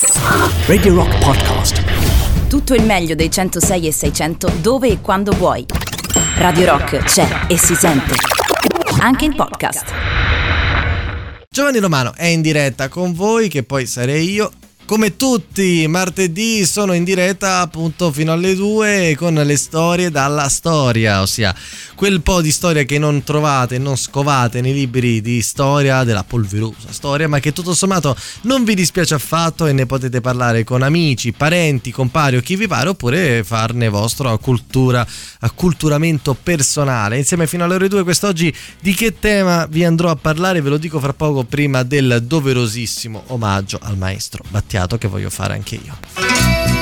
[0.00, 1.82] Radio Rock Podcast.
[2.46, 5.66] Tutto il meglio dei 106 e 600 dove e quando vuoi.
[6.36, 8.14] Radio Rock c'è e si sente.
[9.00, 9.92] Anche in podcast.
[11.50, 14.52] Giovanni Romano è in diretta con voi, che poi sarei io.
[14.88, 21.20] Come tutti, martedì sono in diretta appunto fino alle 2 con le storie dalla storia,
[21.20, 21.54] ossia
[21.94, 26.90] quel po' di storia che non trovate, non scovate nei libri di storia della polverosa
[26.90, 31.32] storia, ma che tutto sommato non vi dispiace affatto e ne potete parlare con amici,
[31.32, 35.06] parenti, compari o chi vi pare, oppure farne vostro cultura,
[35.40, 37.18] acculturamento personale.
[37.18, 40.62] Insieme fino alle ore 2 quest'oggi di che tema vi andrò a parlare?
[40.62, 45.54] Ve lo dico fra poco prima del doverosissimo omaggio al maestro Battiato che voglio fare
[45.54, 46.77] anche io.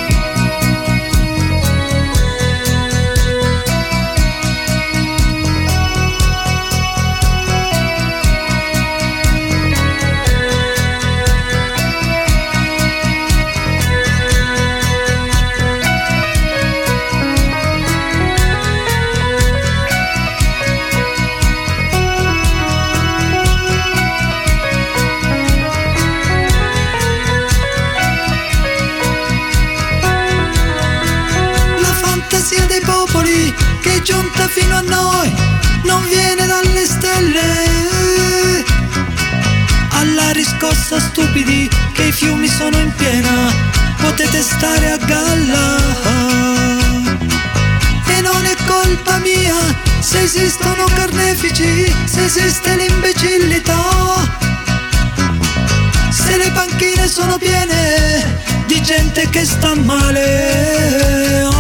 [34.49, 35.33] Fino a noi
[35.85, 38.65] non viene dalle stelle.
[39.91, 43.53] Alla riscossa stupidi che i fiumi sono in piena,
[43.99, 45.77] potete stare a galla.
[48.07, 49.57] E non è colpa mia
[50.01, 54.45] se esistono carnefici, se esiste l'imbecillità.
[56.11, 61.56] Se le panchine sono piene di gente che sta male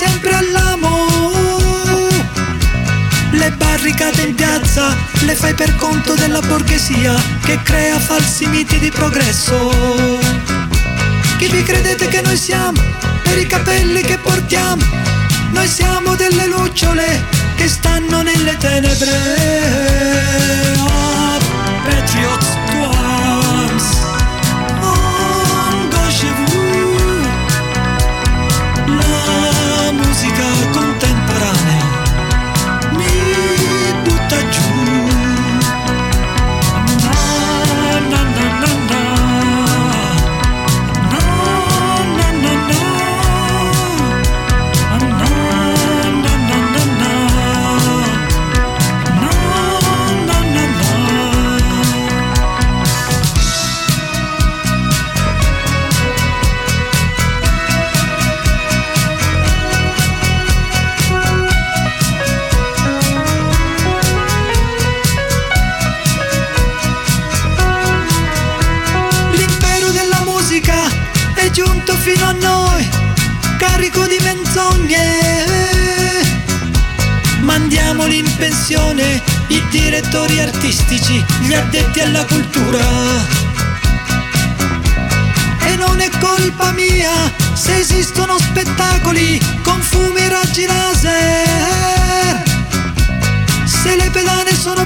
[0.00, 0.88] sempre all'amo.
[3.32, 4.96] Le barricate in piazza
[5.26, 9.70] le fai per conto della borghesia che crea falsi miti di progresso.
[11.36, 12.80] Chi vi credete che noi siamo?
[13.22, 14.82] Per i capelli che portiamo,
[15.52, 17.22] noi siamo delle lucciole
[17.56, 20.00] che stanno nelle tenebre.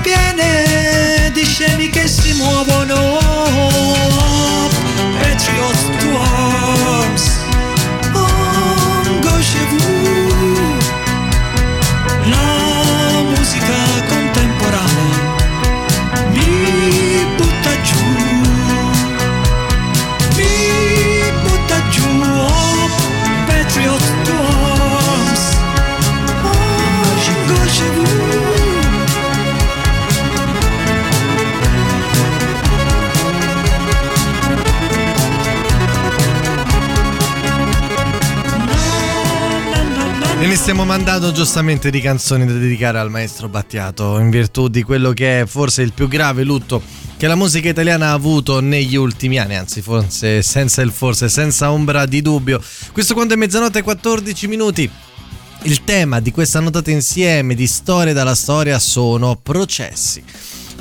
[0.04, 3.03] Piene di scemi che si muovono
[40.64, 45.42] stiamo mandando giustamente di canzoni da dedicare al maestro Battiato in virtù di quello che
[45.42, 46.82] è forse il più grave lutto
[47.18, 51.70] che la musica italiana ha avuto negli ultimi anni, anzi forse senza il forse, senza
[51.70, 52.62] ombra di dubbio.
[52.92, 54.90] Questo quando è mezzanotte e 14 minuti.
[55.64, 60.24] Il tema di questa notata insieme di storie dalla storia sono processi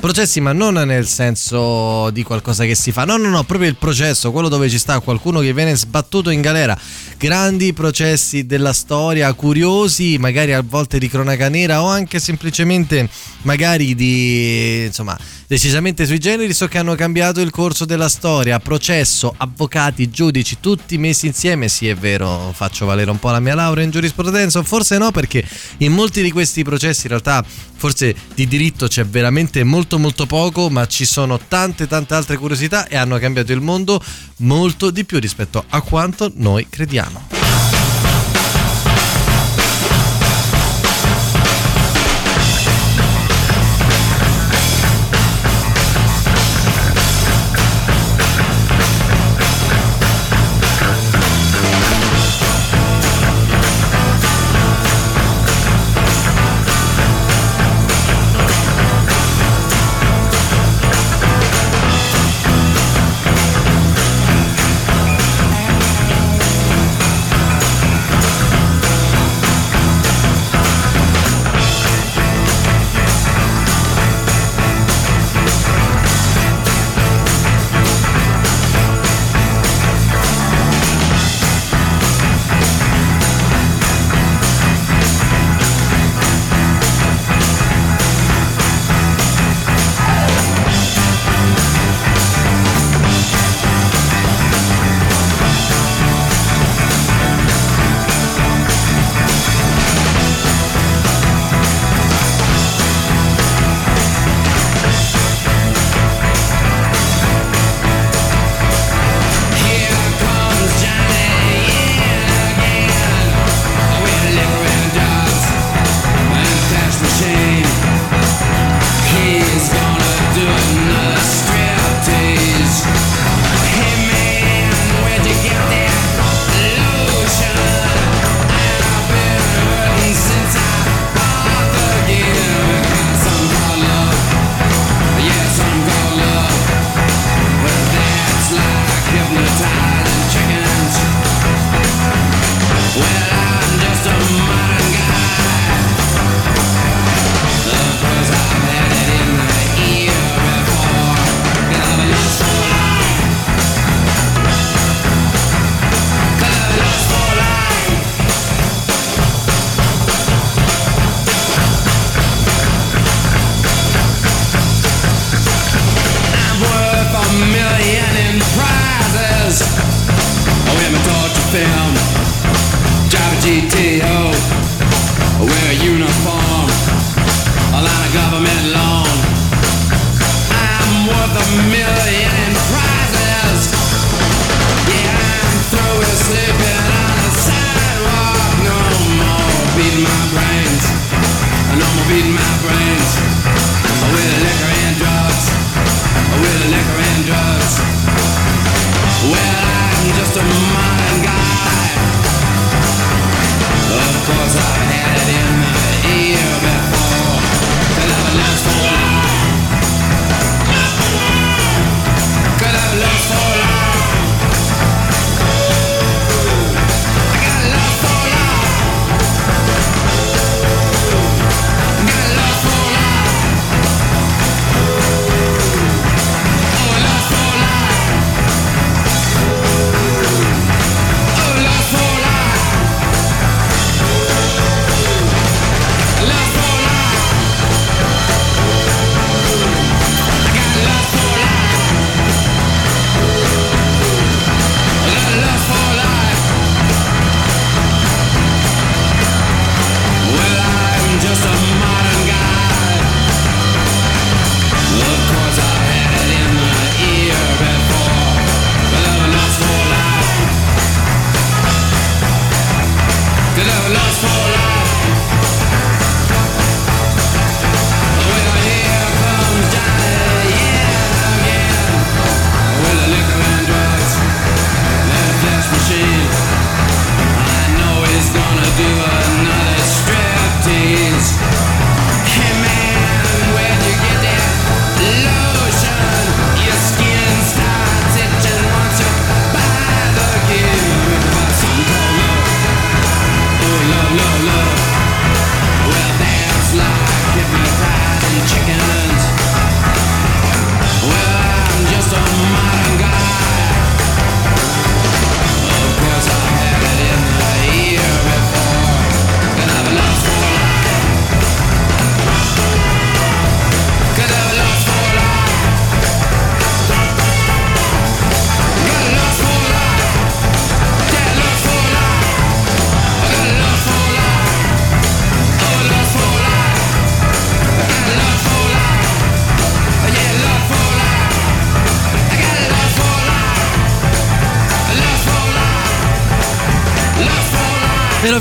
[0.04, 3.06] processi, ma non nel senso di qualcosa che si fa.
[3.06, 6.42] No, no, no, proprio il processo, quello dove ci sta qualcuno che viene sbattuto in
[6.42, 6.78] galera.
[7.16, 13.08] Grandi processi della storia, curiosi, magari a volte di cronaca nera o anche semplicemente
[13.44, 18.58] magari di insomma decisamente sui generi so che hanno cambiato il corso della storia.
[18.58, 21.68] Processo avvocati giudici tutti messi insieme.
[21.68, 24.62] Sì è vero faccio valere un po' la mia laurea in giurisprudenza.
[24.62, 25.46] Forse no perché
[25.78, 27.44] in molti di questi processi in realtà
[27.76, 32.86] forse di diritto c'è veramente molto molto poco ma ci sono tante tante altre curiosità
[32.88, 34.02] e hanno cambiato il mondo
[34.38, 37.73] molto di più rispetto a quanto noi crediamo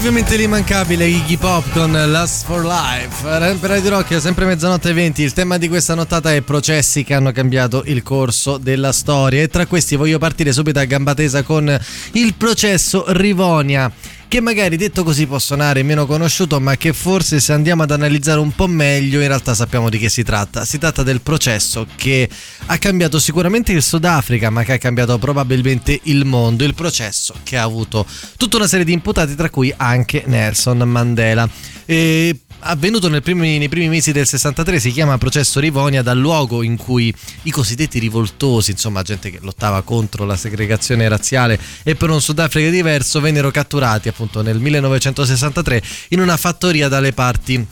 [0.05, 3.23] ovviamente l'immancabile Iggy Pop con Last for Life.
[3.57, 5.21] Per Radio Rock, sempre mezzanotte e 20.
[5.21, 9.41] Il tema di questa nottata è processi che hanno cambiato il corso della storia.
[9.41, 11.79] E tra questi voglio partire subito a gamba tesa con
[12.11, 13.89] il processo Rivonia
[14.33, 18.39] che magari detto così può suonare meno conosciuto, ma che forse se andiamo ad analizzare
[18.39, 20.65] un po' meglio in realtà sappiamo di che si tratta.
[20.65, 22.27] Si tratta del processo che
[22.65, 26.63] ha cambiato sicuramente il Sudafrica, ma che ha cambiato probabilmente il mondo.
[26.63, 31.47] Il processo che ha avuto tutta una serie di imputati, tra cui anche Nelson Mandela.
[31.85, 36.77] E avvenuto primi, nei primi mesi del 63, si chiama processo Rivonia dal luogo in
[36.77, 42.21] cui i cosiddetti rivoltosi, insomma gente che lottava contro la segregazione razziale e per un
[42.21, 47.65] Sudafrica diverso, vennero catturati appunto nel 1963 in una fattoria dalle parti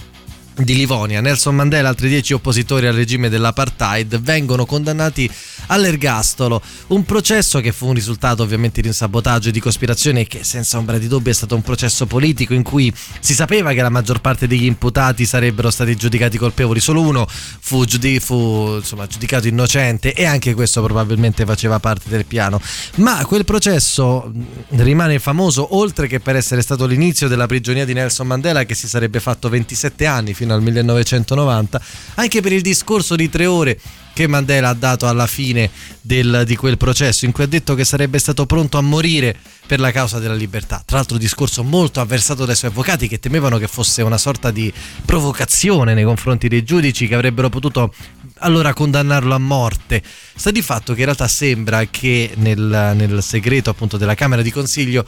[0.55, 1.21] di Livonia.
[1.21, 5.29] Nelson Mandela e altri dieci oppositori al regime dell'apartheid vengono condannati
[5.67, 6.61] all'ergastolo.
[6.87, 10.77] Un processo che fu un risultato ovviamente di un sabotaggio e di cospirazione che senza
[10.77, 14.21] ombra di dubbio è stato un processo politico in cui si sapeva che la maggior
[14.21, 20.13] parte degli imputati sarebbero stati giudicati colpevoli, solo uno fu, giudi- fu insomma, giudicato innocente
[20.13, 22.61] e anche questo probabilmente faceva parte del piano.
[22.95, 24.31] Ma quel processo
[24.69, 28.87] rimane famoso oltre che per essere stato l'inizio della prigionia di Nelson Mandela che si
[28.87, 31.81] sarebbe fatto 27 anni fino al 1990,
[32.15, 33.79] anche per il discorso di tre ore
[34.13, 35.69] che Mandela ha dato alla fine
[36.01, 39.79] del, di quel processo, in cui ha detto che sarebbe stato pronto a morire per
[39.79, 40.83] la causa della libertà.
[40.85, 44.71] Tra l'altro discorso molto avversato dai suoi avvocati che temevano che fosse una sorta di
[45.05, 47.93] provocazione nei confronti dei giudici che avrebbero potuto
[48.39, 50.01] allora condannarlo a morte.
[50.35, 54.51] Sta di fatto che in realtà sembra che nel, nel segreto appunto della Camera di
[54.51, 55.05] Consiglio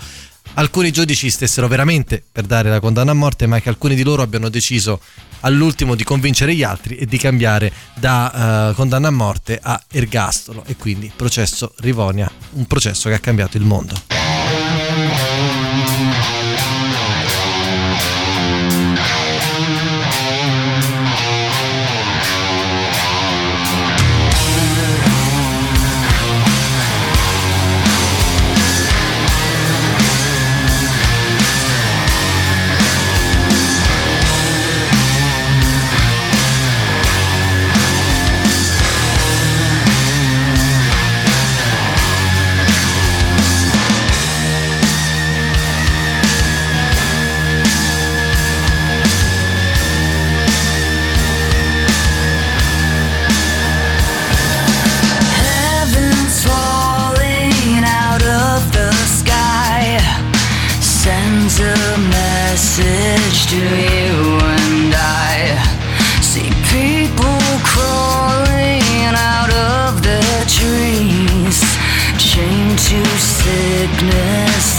[0.56, 4.22] alcuni giudici stessero veramente per dare la condanna a morte, ma che alcuni di loro
[4.22, 5.00] abbiano deciso
[5.44, 10.64] all'ultimo di convincere gli altri e di cambiare da uh, condanna a morte a ergastolo
[10.66, 15.33] e quindi processo Rivonia, un processo che ha cambiato il mondo.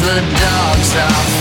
[0.05, 1.34] the dogs are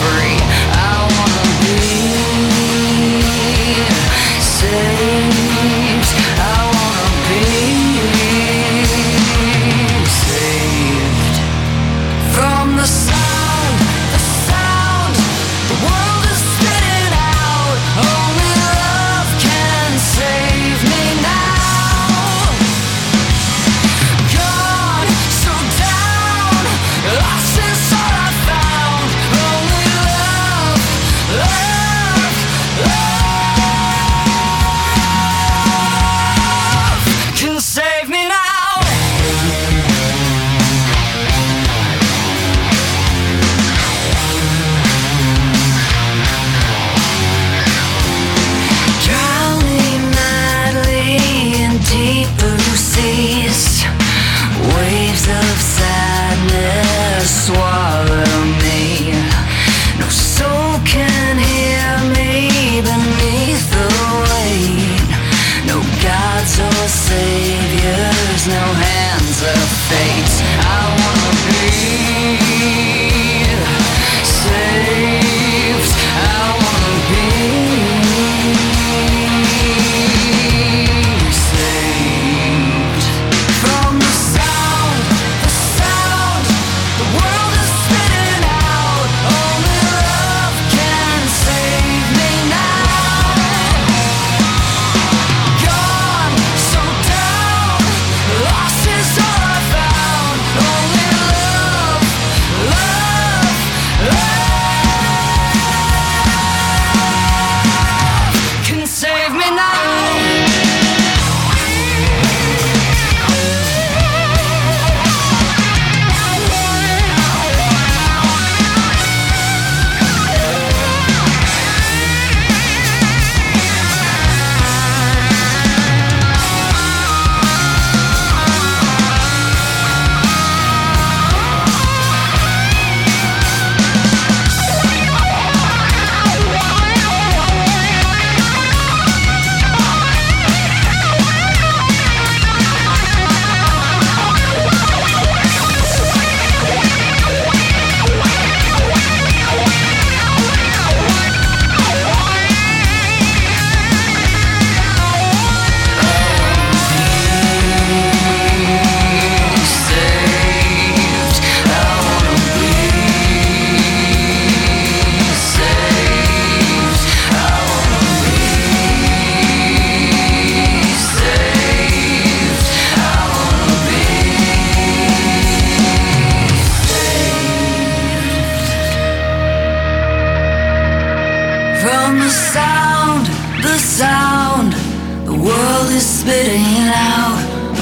[185.99, 187.37] spitting out.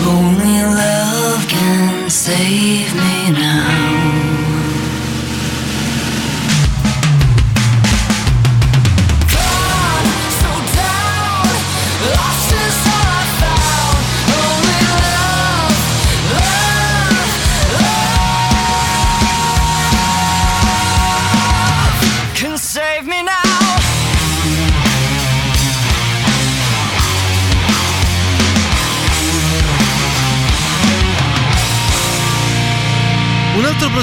[0.08, 3.91] Only love can save me now.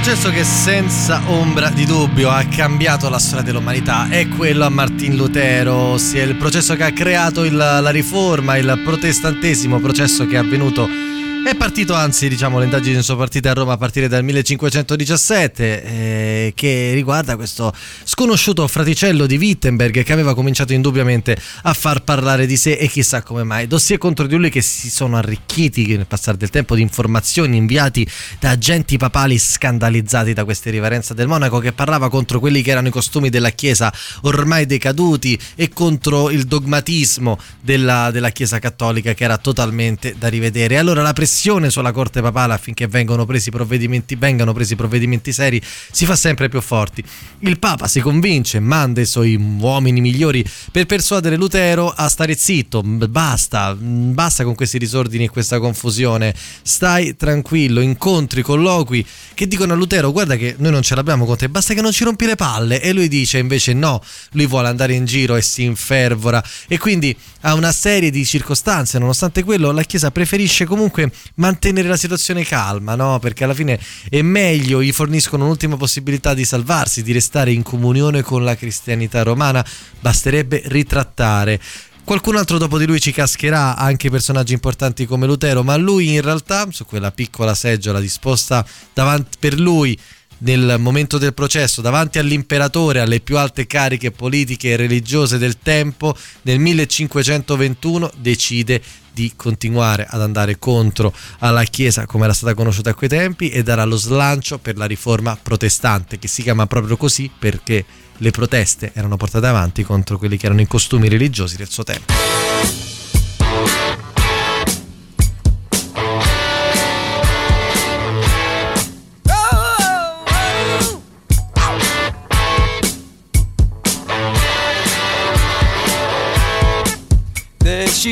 [0.09, 5.15] Processo che senza ombra di dubbio ha cambiato la storia dell'umanità è quello a Martin
[5.17, 10.39] Lutero, ossia il processo che ha creato il, la riforma, il protestantesimo processo che è
[10.39, 11.08] avvenuto
[11.49, 16.53] è partito, anzi, diciamo, le indagini sono partite a Roma a partire dal 1517, eh,
[16.55, 17.73] che riguarda questo
[18.05, 23.23] sconosciuto fraticello di Wittenberg che aveva cominciato indubbiamente a far parlare di sé e chissà
[23.23, 23.67] come mai.
[23.67, 28.07] Dossier contro di lui che si sono arricchiti nel passare del tempo di informazioni inviati
[28.39, 32.89] da agenti papali scandalizzati da questa riverenza del monaco che parlava contro quelli che erano
[32.89, 33.91] i costumi della Chiesa
[34.23, 40.77] ormai decaduti e contro il dogmatismo della, della Chiesa cattolica che era totalmente da rivedere.
[40.77, 45.63] Allora la pressione pressione sulla Corte Papale affinché vengano presi provvedimenti, vengano presi provvedimenti seri
[45.93, 47.01] si fa sempre più forti.
[47.41, 52.83] Il Papa si convince, manda i suoi uomini migliori per persuadere Lutero a stare zitto,
[52.83, 59.77] basta, basta con questi disordini e questa confusione, stai tranquillo, incontri, colloqui che dicono a
[59.77, 62.35] Lutero guarda che noi non ce l'abbiamo con te, basta che non ci rompi le
[62.35, 62.83] palle.
[62.83, 66.43] E lui dice invece no, lui vuole andare in giro e si infervora.
[66.67, 71.97] E quindi ha una serie di circostanze, nonostante quello la Chiesa preferisce comunque mantenere la
[71.97, 73.19] situazione calma, no?
[73.19, 78.23] Perché alla fine è meglio, gli forniscono un'ultima possibilità di salvarsi, di restare in comunione
[78.23, 79.65] con la cristianità romana,
[80.01, 81.61] basterebbe ritrattare.
[82.05, 86.23] Qualcun altro dopo di lui ci cascherà, anche personaggi importanti come Lutero, ma lui in
[86.23, 89.99] realtà, su quella piccola seggiola disposta davanti per lui
[90.39, 96.17] nel momento del processo davanti all'imperatore, alle più alte cariche politiche e religiose del tempo,
[96.43, 98.81] nel 1521 decide
[99.19, 103.65] di continuare ad andare contro alla Chiesa come era stata conosciuta a quei tempi e
[103.65, 107.85] darà lo slancio per la riforma protestante, che si chiama proprio così perché
[108.17, 112.13] le proteste erano portate avanti contro quelli che erano i costumi religiosi del suo tempo.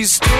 [0.04, 0.35] she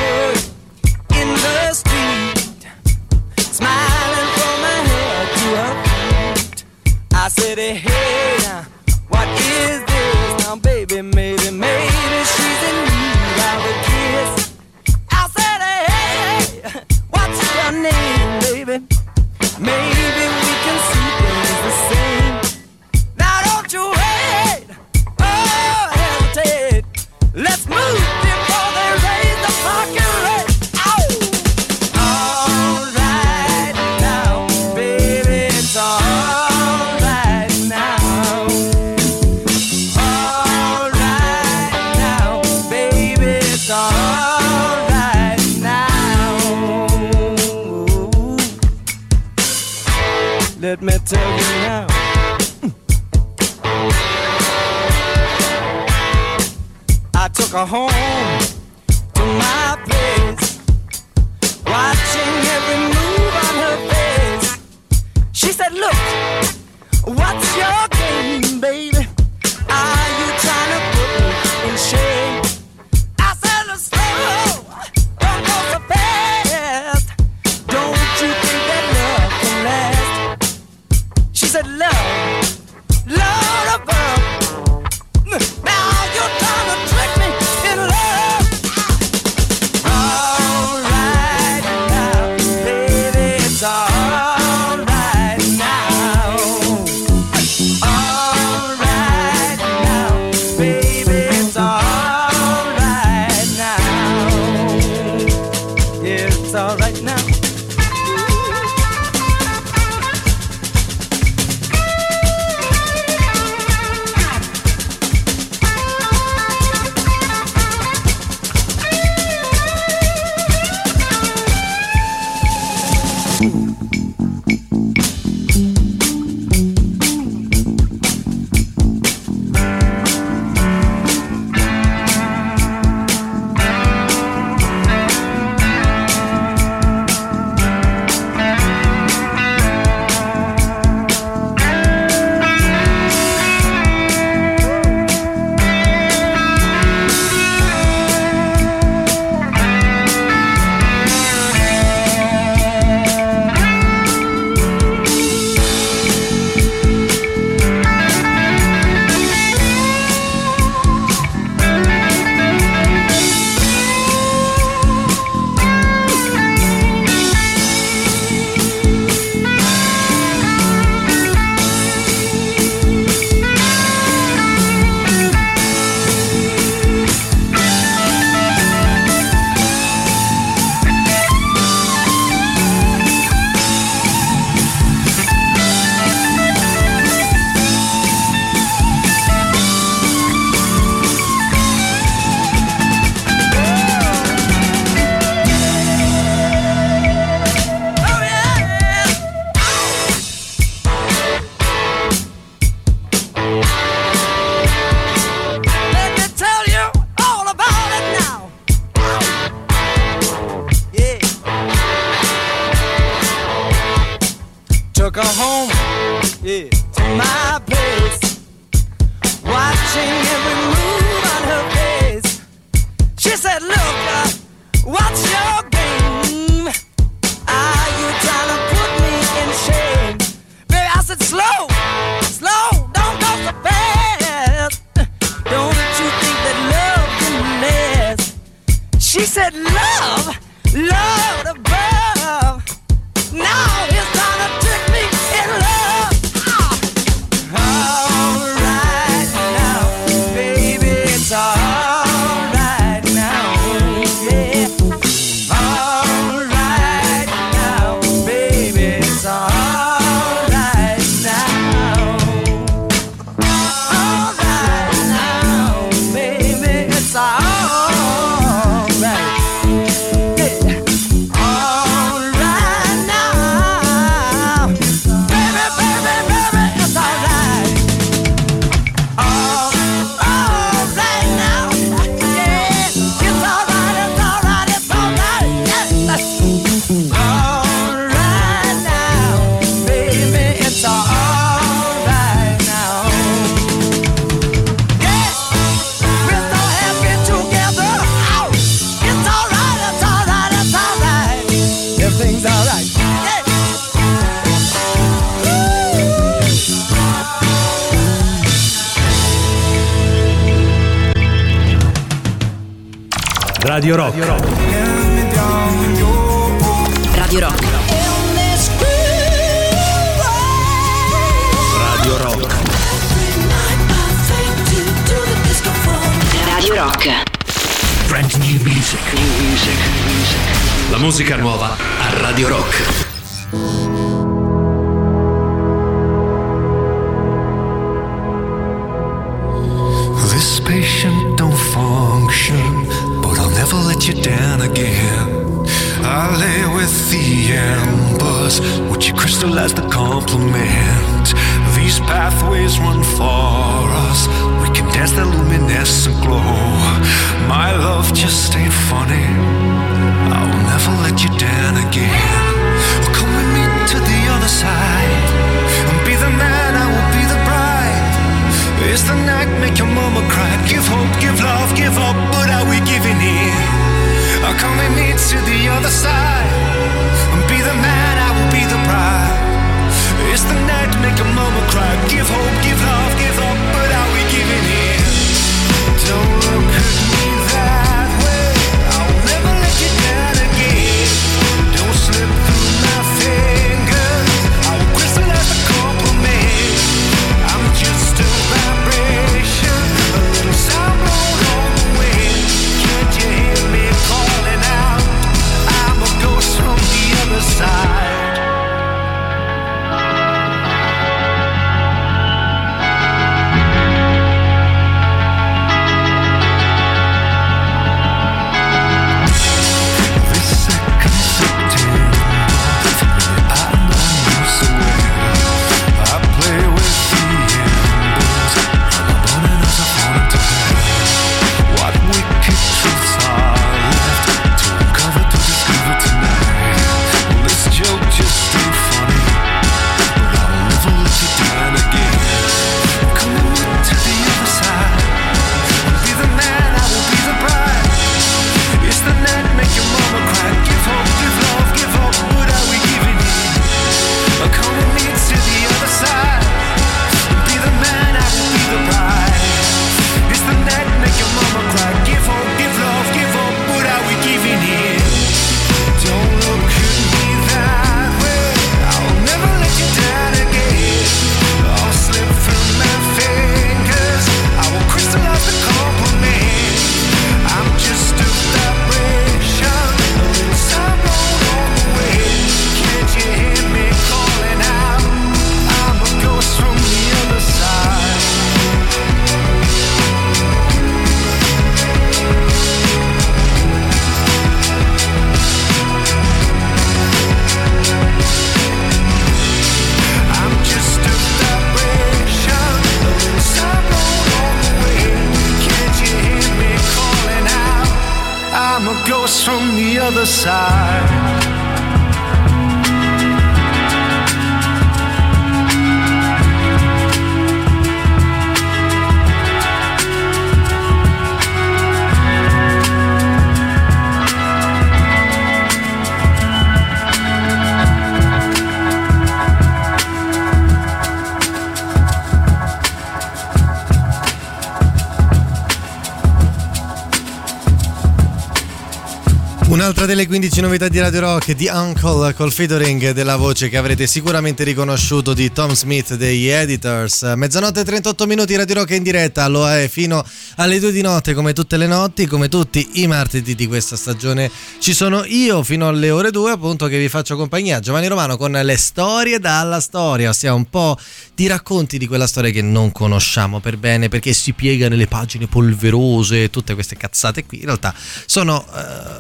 [540.67, 545.53] novità di Radio Rock di Uncle col featuring della voce che avrete sicuramente riconosciuto di
[545.53, 547.23] Tom Smith degli Editors.
[547.37, 550.25] Mezzanotte e 38 minuti Radio Rock in diretta, lo è fino
[550.57, 554.51] alle 2 di notte come tutte le notti, come tutti i martedì di questa stagione.
[554.81, 558.51] Ci sono io fino alle ore 2 appunto che vi faccio compagnia, Giovanni Romano con
[558.51, 560.99] le storie dalla storia, ossia un po'
[561.35, 565.47] di racconti di quella storia che non conosciamo per bene perché si piega nelle pagine
[565.47, 567.59] polverose, tutte queste cazzate qui.
[567.59, 567.95] In realtà
[568.27, 568.65] sono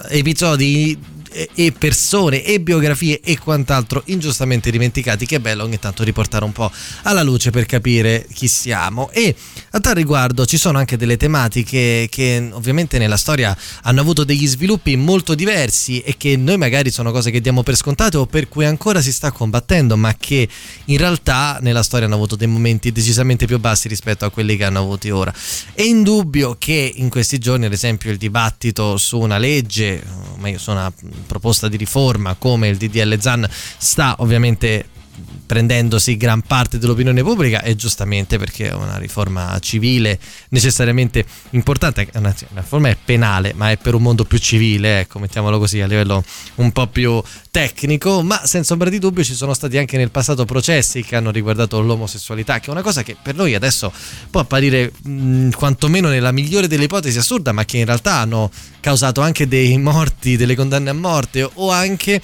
[0.09, 1.15] episodi episodi
[1.55, 6.53] e persone e biografie e quant'altro ingiustamente dimenticati che è bello ogni tanto riportare un
[6.53, 6.71] po'
[7.03, 9.11] alla luce per capire chi siamo.
[9.11, 9.35] E
[9.71, 14.47] a tal riguardo ci sono anche delle tematiche che ovviamente nella storia hanno avuto degli
[14.47, 18.49] sviluppi molto diversi e che noi magari sono cose che diamo per scontate o per
[18.49, 20.49] cui ancora si sta combattendo ma che
[20.87, 24.65] in realtà nella storia hanno avuto dei momenti decisamente più bassi rispetto a quelli che
[24.65, 25.33] hanno avuti ora.
[25.73, 30.03] È indubbio che in questi giorni ad esempio il dibattito su una legge
[30.37, 30.93] meglio su una
[31.26, 34.88] proposta di riforma come il DDL ZAN sta ovviamente
[35.47, 40.19] prendendosi gran parte dell'opinione pubblica e giustamente perché è una riforma civile
[40.51, 45.19] necessariamente importante, una, una riforma è penale ma è per un mondo più civile, ecco
[45.19, 46.23] mettiamolo così a livello
[46.57, 50.45] un po' più tecnico, ma senza ombra di dubbio ci sono stati anche nel passato
[50.45, 53.93] processi che hanno riguardato l'omosessualità, che è una cosa che per noi adesso
[54.31, 59.21] può apparire mh, quantomeno nella migliore delle ipotesi assurda, ma che in realtà hanno causato
[59.21, 62.21] anche dei morti, delle condanne a morte o anche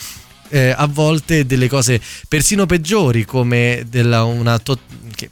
[0.53, 4.79] eh, a volte delle cose persino peggiori come della, una to-
[5.17, 5.31] che,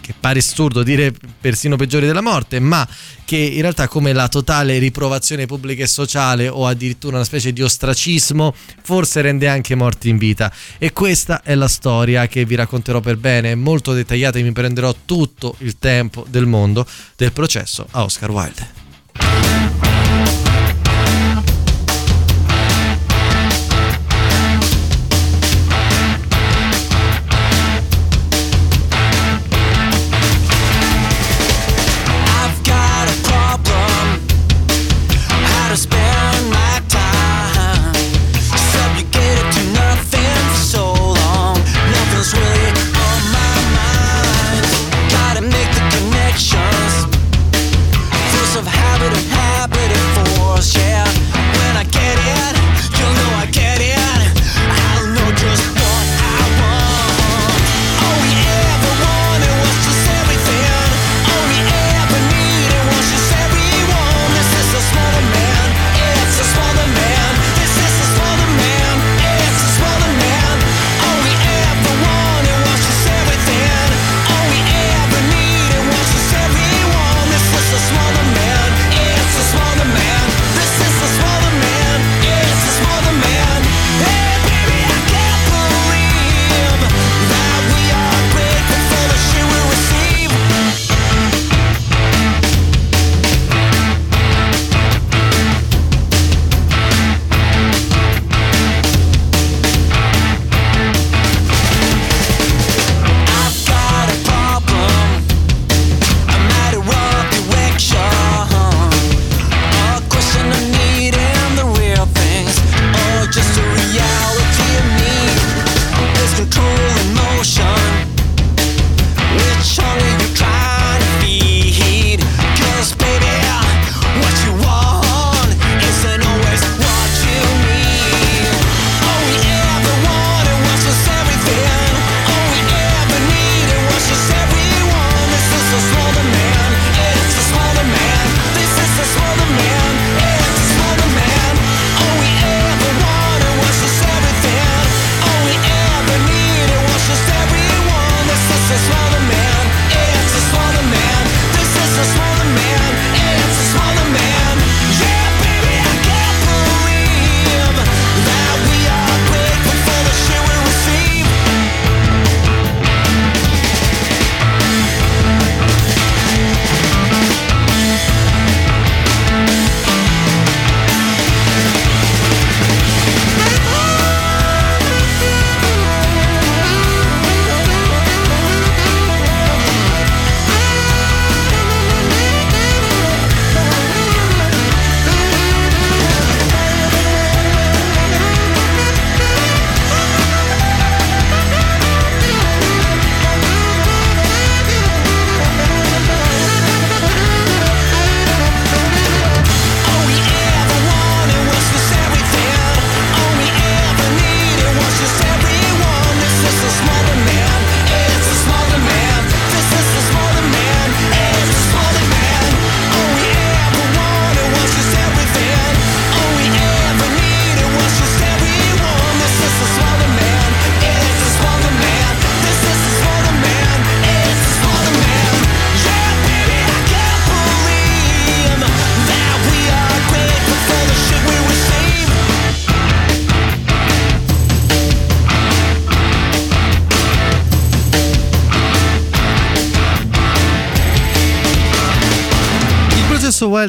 [0.00, 2.86] che, pare assurdo dire persino peggiori della morte ma
[3.24, 7.62] che in realtà come la totale riprovazione pubblica e sociale o addirittura una specie di
[7.62, 10.52] ostracismo forse rende anche morti in vita.
[10.76, 14.94] E questa è la storia che vi racconterò per bene molto dettagliata e mi prenderò
[15.04, 19.87] tutto il tempo del mondo del processo a Oscar Wilde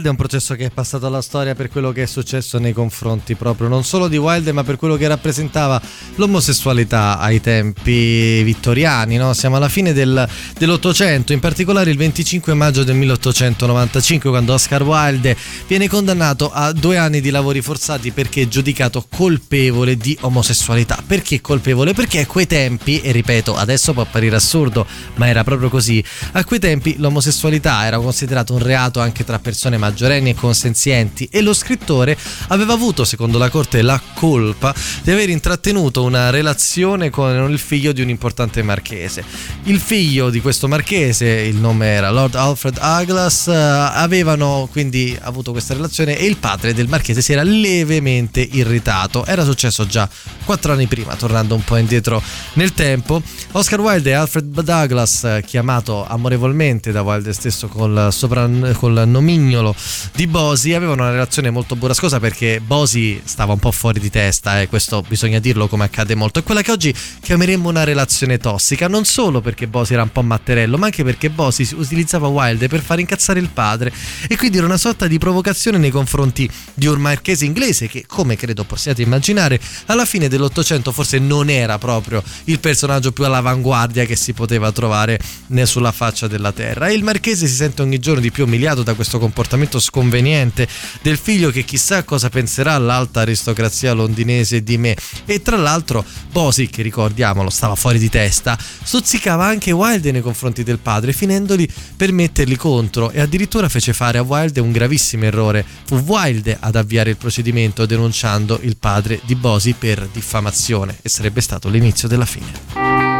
[0.10, 3.36] è un processo che è passato alla storia per quello che è successo nei confronti
[3.36, 5.82] proprio non solo di Wilde ma per quello che rappresentava
[6.16, 9.18] l'omosessualità ai tempi vittoriani.
[9.18, 9.34] No?
[9.34, 15.36] Siamo alla fine del, dell'Ottocento, in particolare il 25 maggio del 1895 quando Oscar Wilde
[15.68, 20.98] viene condannato a due anni di lavori forzati perché giudicato colpevole di omosessualità.
[21.06, 21.94] Perché colpevole?
[21.94, 24.86] Perché a quei tempi, e ripeto adesso può apparire assurdo
[25.16, 26.04] ma era proprio così,
[26.34, 31.42] a quei tempi l'omosessualità era considerato un reato anche tra persone maggiorenni e consenzienti e
[31.42, 34.74] lo scrittore aveva avuto, secondo la corte, la colpa
[35.04, 39.24] di aver intrattenuto una relazione con il figlio di un importante marchese.
[39.64, 45.52] Il figlio di questo marchese, il nome era Lord Alfred Douglas, eh, avevano quindi avuto
[45.52, 49.26] questa relazione e il padre del marchese si era levemente irritato.
[49.26, 50.08] Era successo già
[50.46, 52.22] quattro anni prima, tornando un po' indietro
[52.54, 53.22] nel tempo.
[53.52, 59.76] Oscar Wilde e Alfred Douglas, eh, chiamato amorevolmente da Wilde stesso col, sopran- col nomignolo
[60.16, 64.62] di Bosi, avevano una relazione molto burrascosa perché Bosi stava un po' fuori di testa
[64.62, 66.40] e questo bisogna dirlo come accade molto.
[66.40, 70.22] È quella che oggi chiameremmo una relazione tossica, non solo perché Bosi era un po'
[70.22, 73.92] matterello, ma anche perché Bosi utilizzava Wilde per far incazzare il padre
[74.28, 78.36] e quindi era una sorta di provocazione nei confronti di un marchese inglese che, come
[78.36, 84.16] credo possiate immaginare, alla fine dell'Ottocento forse non era proprio il personaggio più all'avanguardia che
[84.16, 85.20] si poteva trovare
[85.64, 86.88] sulla faccia della terra.
[86.88, 90.68] E il marchese si sente ogni giorno di più umiliato da questo comportamento sconveniente
[91.02, 94.96] del figlio che chissà cosa penserà l'alta aristocrazia londinese di me.
[95.26, 100.64] E tra l'altro Bosi, che ricordiamolo, stava fuori di testa, stuzzicava anche Wilde nei confronti
[100.64, 105.66] del padre, finendoli per metterli contro e addirittura fece fare a Wilde un gravissimo errore.
[105.86, 111.42] Fu Wilde ad avviare il procedimento denunciando il padre di Bosi per diffamazione e sarebbe
[111.42, 113.19] stato l'inizio della fine.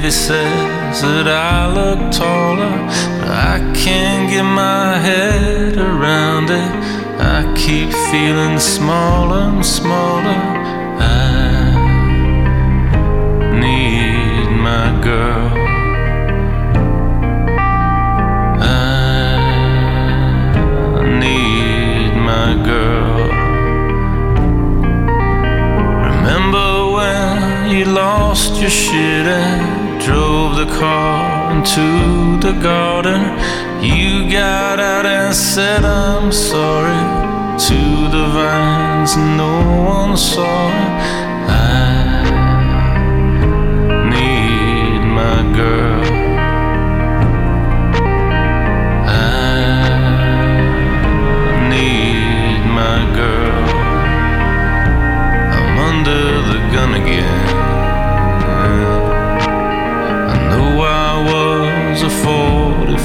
[0.00, 2.74] He says that I look taller,
[3.20, 6.72] but I can't get my head around it.
[7.20, 10.40] I keep feeling smaller and smaller.
[10.98, 11.04] I
[13.60, 15.52] need my girl.
[18.62, 18.72] I
[21.20, 23.28] need my girl.
[26.08, 31.86] Remember when you lost your shit and drove the car into
[32.46, 33.20] the garden.
[33.80, 37.00] You got out and said, I'm sorry
[37.68, 37.80] to
[38.16, 39.54] the vines, no
[39.96, 40.90] one saw it.
[41.48, 42.22] I
[44.14, 46.04] need my girl.
[49.06, 49.58] I
[51.74, 53.64] need my girl.
[55.56, 57.29] I'm under the gun again.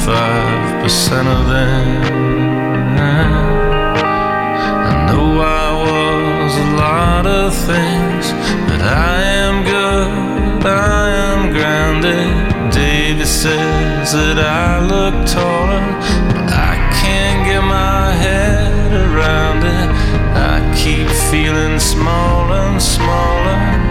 [0.06, 2.04] Forty-five percent of them.
[4.86, 8.32] I know I was a lot of things,
[8.70, 12.72] but I am good, I am grounded.
[12.72, 15.82] David says that I look taller,
[16.30, 19.90] but I can't get my head around it.
[20.38, 23.85] I keep feeling smaller and smaller.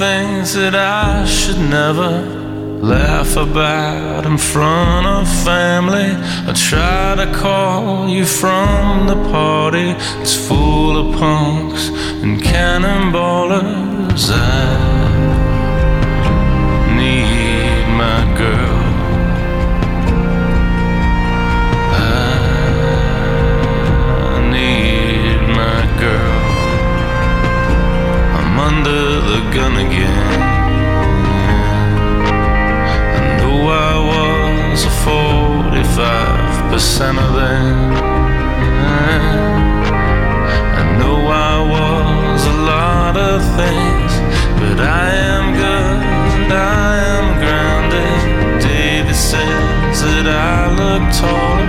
[0.00, 2.22] Things that I should never
[2.80, 6.16] laugh about in front of family.
[6.48, 9.90] I try to call you from the party,
[10.22, 11.90] it's full of punks
[12.22, 14.30] and cannonballers.
[14.32, 14.89] I
[29.28, 30.28] the gun again.
[33.16, 33.70] I knew I
[34.10, 37.76] was a 45% of them.
[40.72, 41.30] I knew I
[41.74, 44.12] was a lot of things,
[44.60, 46.54] but I am good, I
[47.16, 48.20] am grounded.
[48.62, 51.59] David says that I look tall.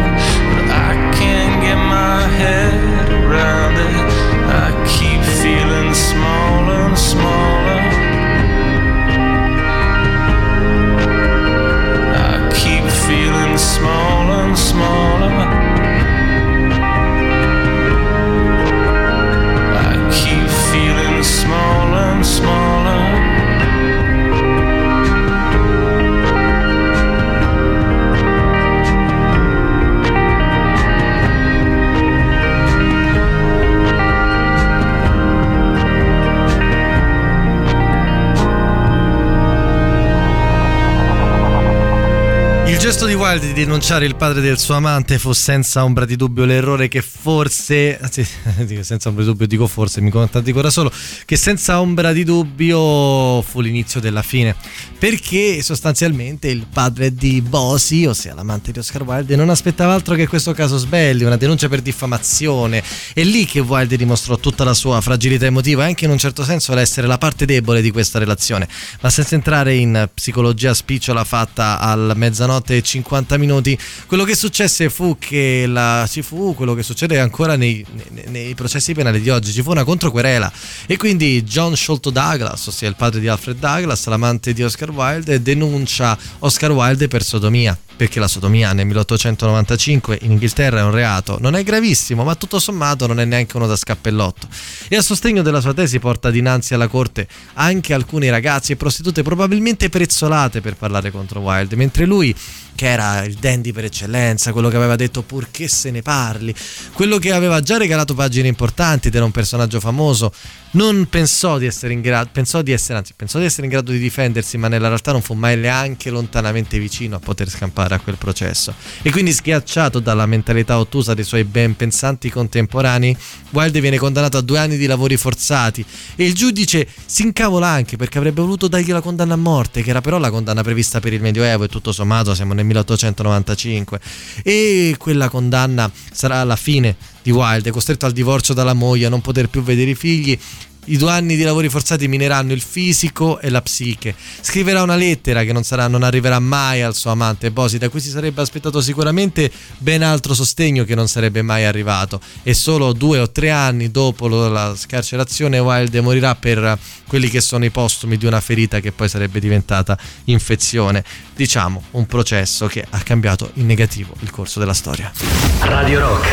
[42.92, 46.44] Gesto di Wilde di denunciare il padre del suo amante fu senza ombra di dubbio
[46.44, 48.26] l'errore che forse, anzi
[48.82, 50.91] senza ombra di dubbio dico forse, mi contraddico ora solo,
[51.24, 54.55] che senza ombra di dubbio fu l'inizio della fine,
[54.97, 60.28] perché sostanzialmente il padre di Bosi, ossia l'amante di Oscar Wilde, non aspettava altro che
[60.28, 62.84] questo caso sbelli, una denuncia per diffamazione.
[63.13, 66.43] È lì che Wilde dimostrò tutta la sua fragilità emotiva e anche in un certo
[66.43, 68.67] senso l'essere la parte debole di questa relazione,
[69.01, 73.78] ma senza entrare in psicologia spicciola fatta al mezzanotte e 50 minuti.
[74.07, 78.55] Quello che successe fu che la, ci fu quello che succede ancora nei, nei, nei
[78.55, 80.51] processi penali di oggi, ci fu una controquerela.
[80.86, 85.41] E quindi John Sholto Douglas, ossia il padre di Alfred Douglas, l'amante di Oscar Wilde,
[85.41, 91.38] denuncia Oscar Wilde per sodomia perché la sodomia nel 1895 in Inghilterra è un reato,
[91.39, 94.48] non è gravissimo, ma tutto sommato non è neanche uno da scappellotto.
[94.88, 99.24] E a sostegno della sua tesi porta dinanzi alla corte anche alcuni ragazzi e prostitute
[99.24, 102.36] probabilmente prezzolate per parlare contro Wilde, mentre lui
[102.76, 106.54] che era il dandy per eccellenza, quello che aveva detto purché se ne parli,
[106.94, 110.34] quello che aveva già regalato pagine importanti ed era un personaggio famoso,
[110.72, 113.92] non pensò di essere in grado, pensò di essere, anzi, pensò di essere in grado
[113.92, 117.99] di difendersi, ma nella realtà non fu mai neanche lontanamente vicino a poter scampare a
[117.99, 118.73] quel processo.
[119.01, 123.15] E quindi schiacciato dalla mentalità ottusa dei suoi ben pensanti contemporanei,
[123.51, 125.84] Wilde viene condannato a due anni di lavori forzati
[126.15, 129.89] e il giudice si incavola anche perché avrebbe voluto dargli la condanna a morte, che
[129.89, 133.99] era però la condanna prevista per il Medioevo e tutto sommato siamo nel 1895
[134.43, 139.21] e quella condanna sarà la fine di Wilde, costretto al divorzio dalla moglie, a non
[139.21, 140.38] poter più vedere i figli.
[140.86, 144.15] I due anni di lavori forzati mineranno il fisico e la psiche.
[144.41, 147.99] Scriverà una lettera che non, sarà, non arriverà mai al suo amante Bosi, da cui
[147.99, 152.19] si sarebbe aspettato sicuramente ben altro sostegno che non sarebbe mai arrivato.
[152.41, 157.63] E solo due o tre anni dopo la scarcerazione, Wilde morirà per quelli che sono
[157.63, 161.03] i postumi di una ferita che poi sarebbe diventata infezione.
[161.36, 165.11] Diciamo un processo che ha cambiato in negativo il corso della storia.
[165.59, 166.27] Radio Rock,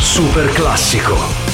[0.00, 1.49] super classico.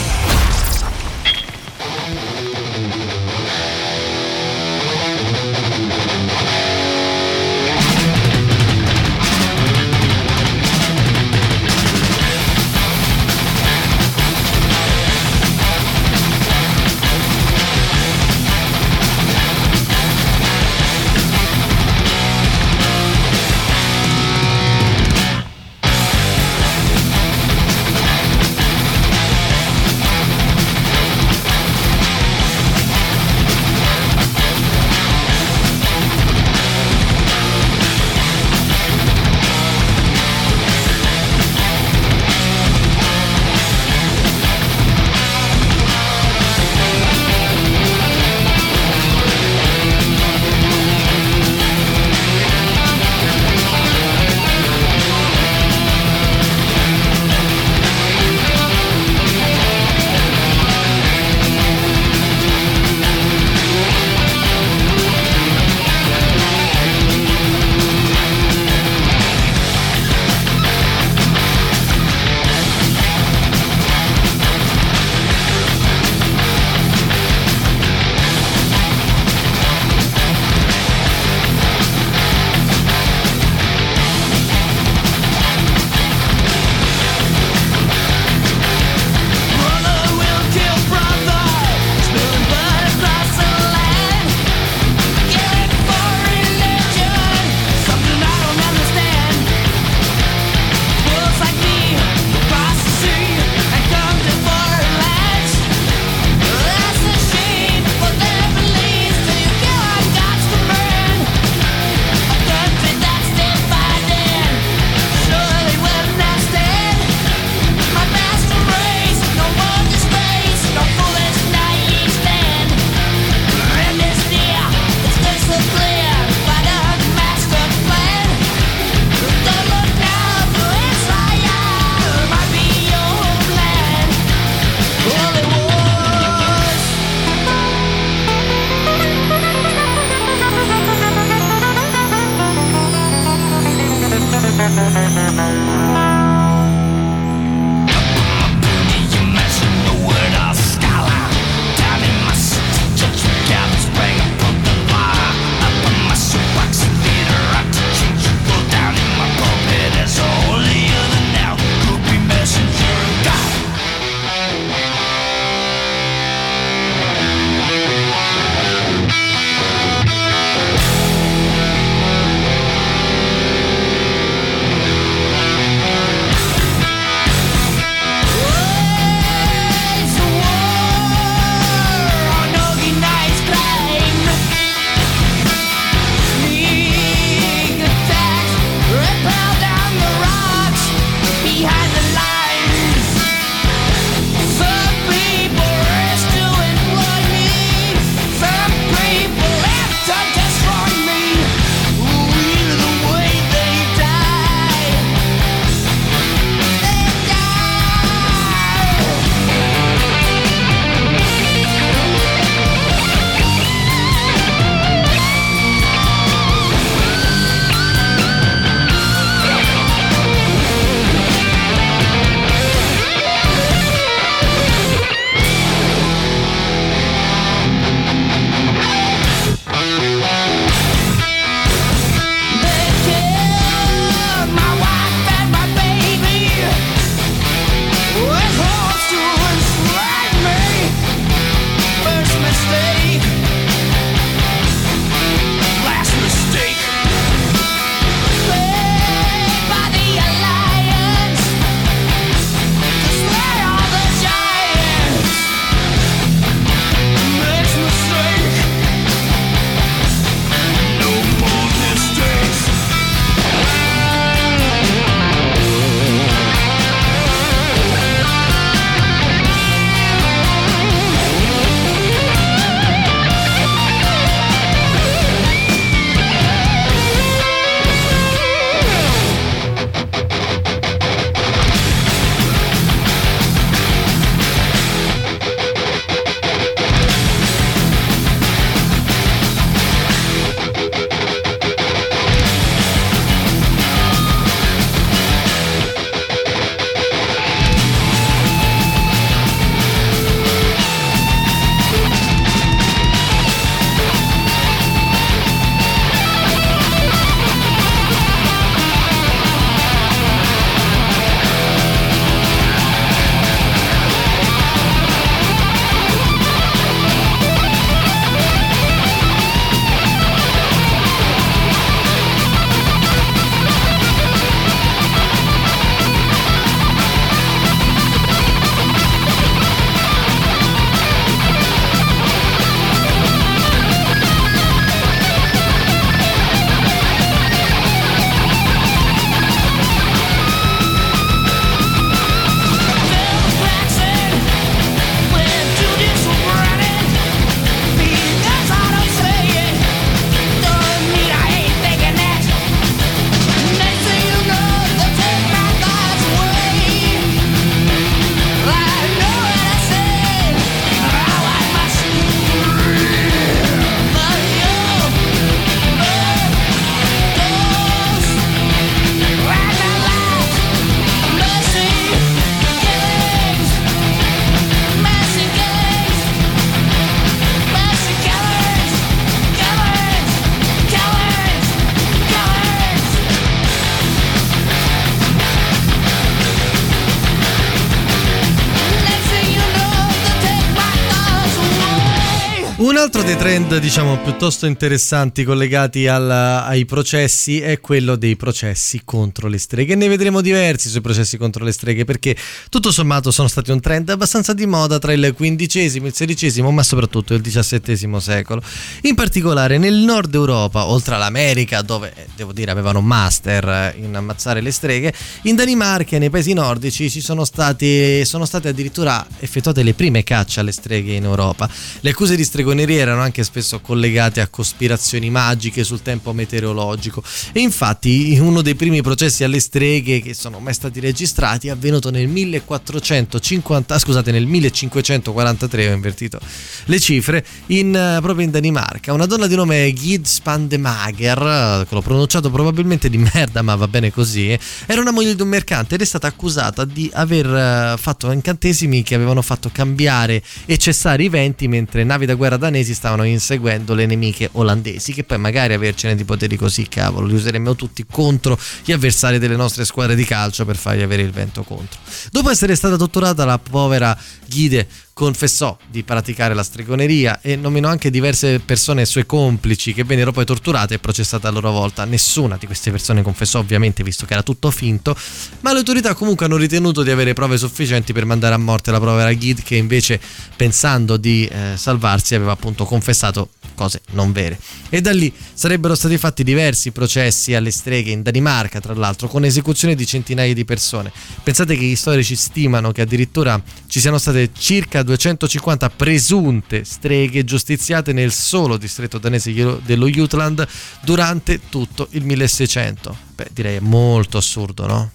[393.47, 399.95] Trend, diciamo, piuttosto interessanti collegati al- ai processi è quello dei processi contro le streghe.
[399.95, 402.35] Ne vedremo diversi sui processi contro le streghe perché
[402.69, 406.83] tutto sommato sono stati un trend abbastanza di moda tra il XV, il XVI, ma
[406.83, 408.61] soprattutto il XVII secolo.
[409.03, 414.61] In particolare nel nord Europa, oltre all'America, dove eh, devo dire avevano master in ammazzare
[414.61, 419.85] le streghe, in Danimarca e nei paesi nordici ci sono, stati, sono state addirittura effettuate
[419.85, 421.71] le prime cacce alle streghe in Europa.
[422.01, 427.23] Le accuse di stregoneria erano anche spesso collegate a cospirazioni magiche sul tempo meteorologico.
[427.53, 432.11] E infatti uno dei primi processi alle streghe che sono mai stati registrati è avvenuto
[432.11, 436.39] nel 1450 scusate nel 1543 ho invertito
[436.85, 439.13] le cifre in, eh, proprio in Danimarca.
[439.13, 444.53] Una donna di nome Gid Spandemager l'ho pronunciato probabilmente di merda ma va bene così
[444.53, 448.31] eh, era una moglie di un mercante ed è stata accusata di aver eh, fatto
[448.31, 453.16] incantesimi che avevano fatto cambiare e cessare i venti mentre navi da guerra danesi stavano
[453.25, 458.05] inseguendo le nemiche olandesi che poi magari avercene di poteri così cavolo li useremmo tutti
[458.11, 461.99] contro gli avversari delle nostre squadre di calcio per fargli avere il vento contro.
[462.31, 464.87] Dopo essere stata torturata la povera Ghide
[465.17, 470.45] confessò di praticare la stregoneria e nominò anche diverse persone sue complici che vennero poi
[470.45, 472.05] torturate e processate a loro volta.
[472.05, 475.17] Nessuna di queste persone confessò ovviamente visto che era tutto finto,
[475.61, 478.99] ma le autorità comunque hanno ritenuto di avere prove sufficienti per mandare a morte la
[478.99, 480.21] povera Gid che invece
[480.55, 484.59] pensando di eh, salvarsi aveva appunto confessato cose non vere.
[484.89, 489.45] E da lì sarebbero stati fatti diversi processi alle streghe in Danimarca, tra l'altro, con
[489.45, 491.13] esecuzione di centinaia di persone.
[491.43, 498.13] Pensate che gli storici stimano che addirittura ci siano state circa 250 presunte streghe giustiziate
[498.13, 499.53] nel solo distretto danese
[499.85, 500.67] dello Jutland
[501.03, 503.17] durante tutto il 1600.
[503.35, 505.11] Beh, direi molto assurdo, no?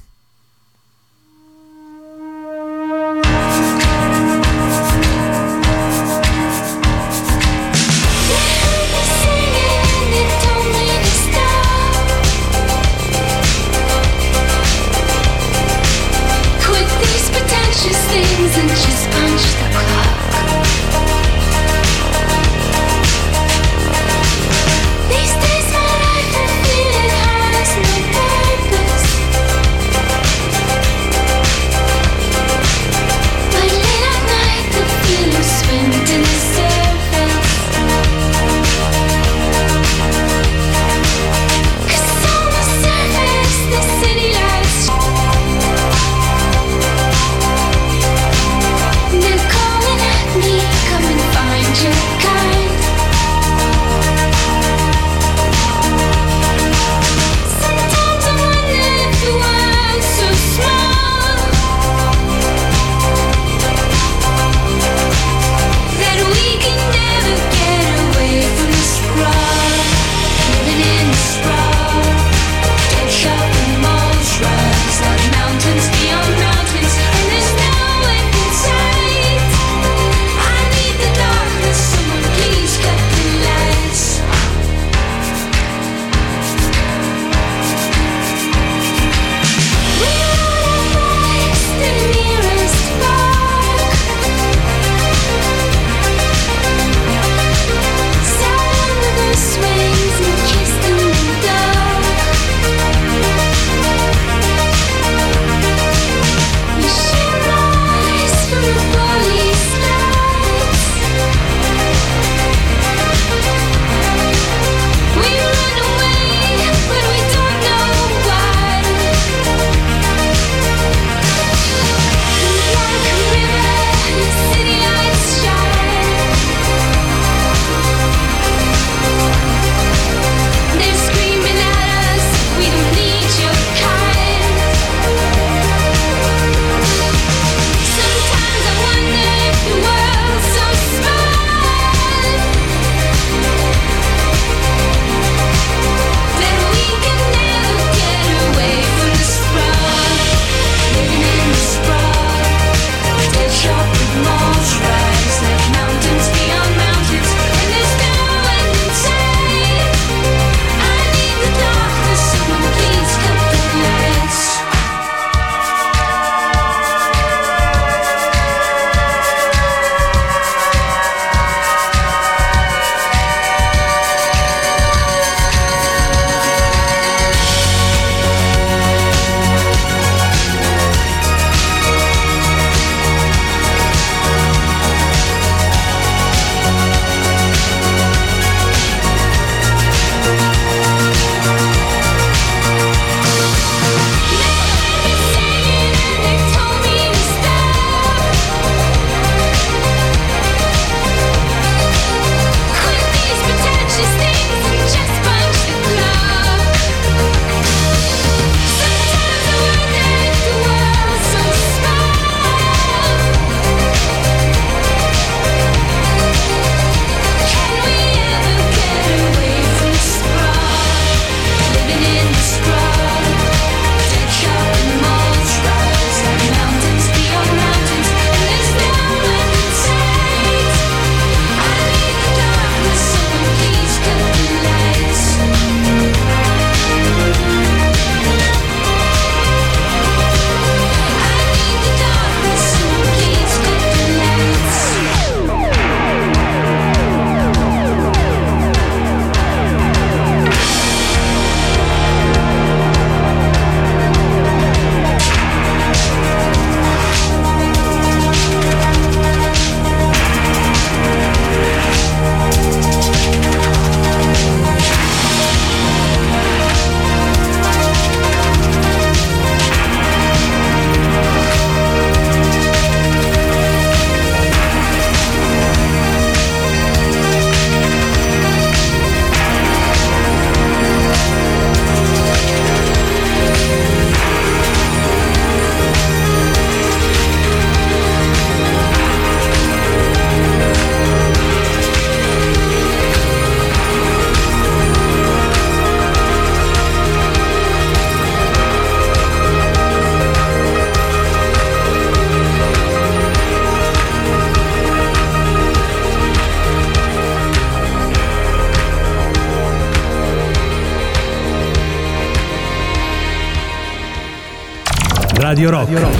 [315.51, 315.89] Radio Rock.
[315.89, 316.15] Radio Rock.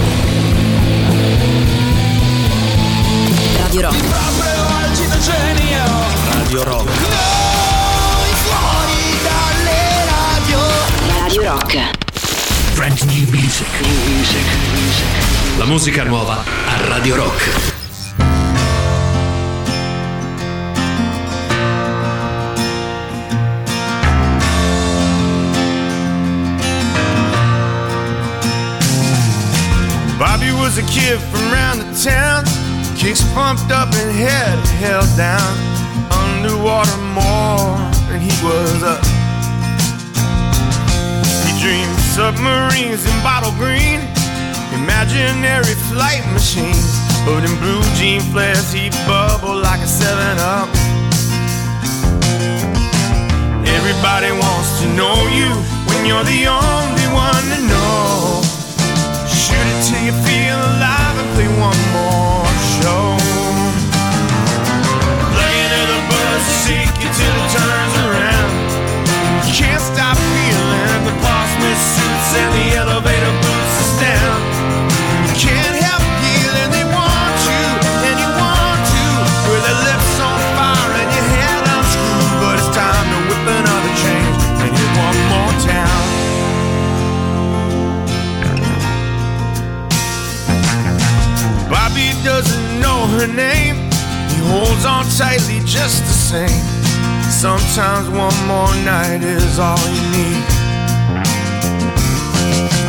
[3.56, 3.82] Radio
[6.62, 6.90] Rock.
[11.18, 11.90] Radio Rock.
[12.74, 13.66] Brand new music.
[13.80, 14.44] music.
[15.56, 17.71] La musica nuova a Radio Rock.
[30.92, 32.44] Kid from round the town,
[33.00, 35.52] kicks pumped up and head held down.
[36.12, 37.80] Underwater more
[38.12, 39.00] than he was up.
[41.48, 44.04] He dreamed submarines in bottle green,
[44.76, 47.00] imaginary flight machines.
[47.24, 50.68] But in blue jean flares, he bubbled like a 7 Up.
[53.64, 55.48] Everybody wants to know you
[55.88, 58.11] when you're the only one to know.
[59.82, 62.46] Till you feel alive and play one more
[62.78, 63.18] show.
[65.34, 68.50] Play into the buzz, shake it till it turns around.
[69.42, 71.50] You can't stop feeling the boss
[71.94, 74.38] suits and the elevator boots us down.
[75.26, 75.81] You can't
[95.18, 96.64] tightly just the same.
[97.28, 100.44] Sometimes one more night is all you need.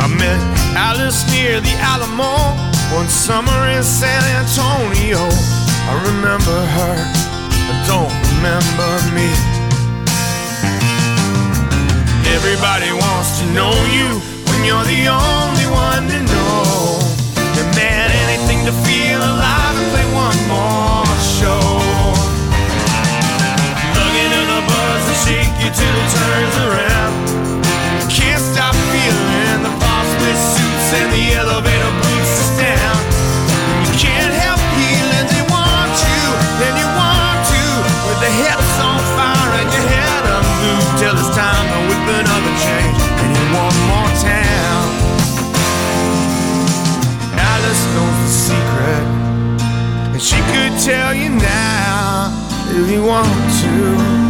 [0.00, 0.40] I met
[0.76, 2.32] Alice near the Alamo
[2.96, 5.20] one summer in San Antonio.
[5.90, 6.96] I remember her,
[7.70, 9.28] I don't remember me.
[12.36, 14.08] Everybody wants to know you
[14.48, 17.00] when you're the only one to know.
[17.58, 20.93] And man, anything to feel alive and play one more
[25.24, 27.12] shake you till it turns around.
[28.12, 33.00] Can't stop feeling the boss with suits and the elevator boots us down.
[33.88, 36.24] You can't help feeling they want you,
[36.68, 37.64] and you want to.
[38.04, 42.54] With the hips on fire and your head unglued till it's time to whip another
[42.60, 44.84] change and hit one more town.
[47.32, 49.04] Alice knows the secret,
[50.12, 52.28] and she could tell you now
[52.76, 53.32] if you want
[53.64, 54.23] to.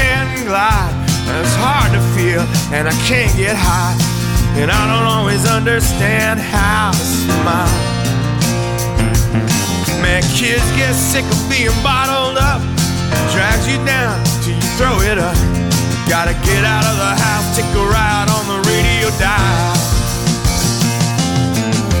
[0.00, 0.94] And glide.
[1.40, 2.42] It's hard to feel
[2.74, 3.96] and I can't get high.
[4.60, 7.68] And I don't always understand how to smile.
[10.02, 12.60] Man, kids get sick of being bottled up.
[13.32, 15.67] Drags you down till you throw it up.
[16.08, 19.76] Gotta get out of the house, take a ride on the radio dial.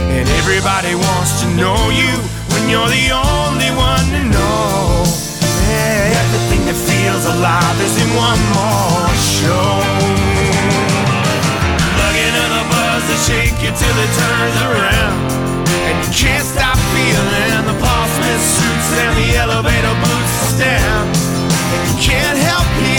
[0.08, 2.16] And everybody wants to know you
[2.56, 5.04] when you're the only one to know.
[5.68, 9.76] Yeah, everything that feels alive is in one more show.
[11.92, 15.20] Plug into the buzz and shake it till it turns around.
[15.84, 21.12] And you can't stop feeling the pulse with suits and the elevator boots down.
[21.76, 22.97] And you can't help you,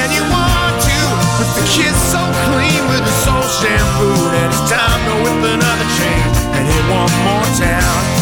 [0.00, 0.98] and you want to.
[1.38, 5.88] But the kid's so clean with the soul shampoo, and it's time to whip another
[5.98, 8.19] chain and hit one more town.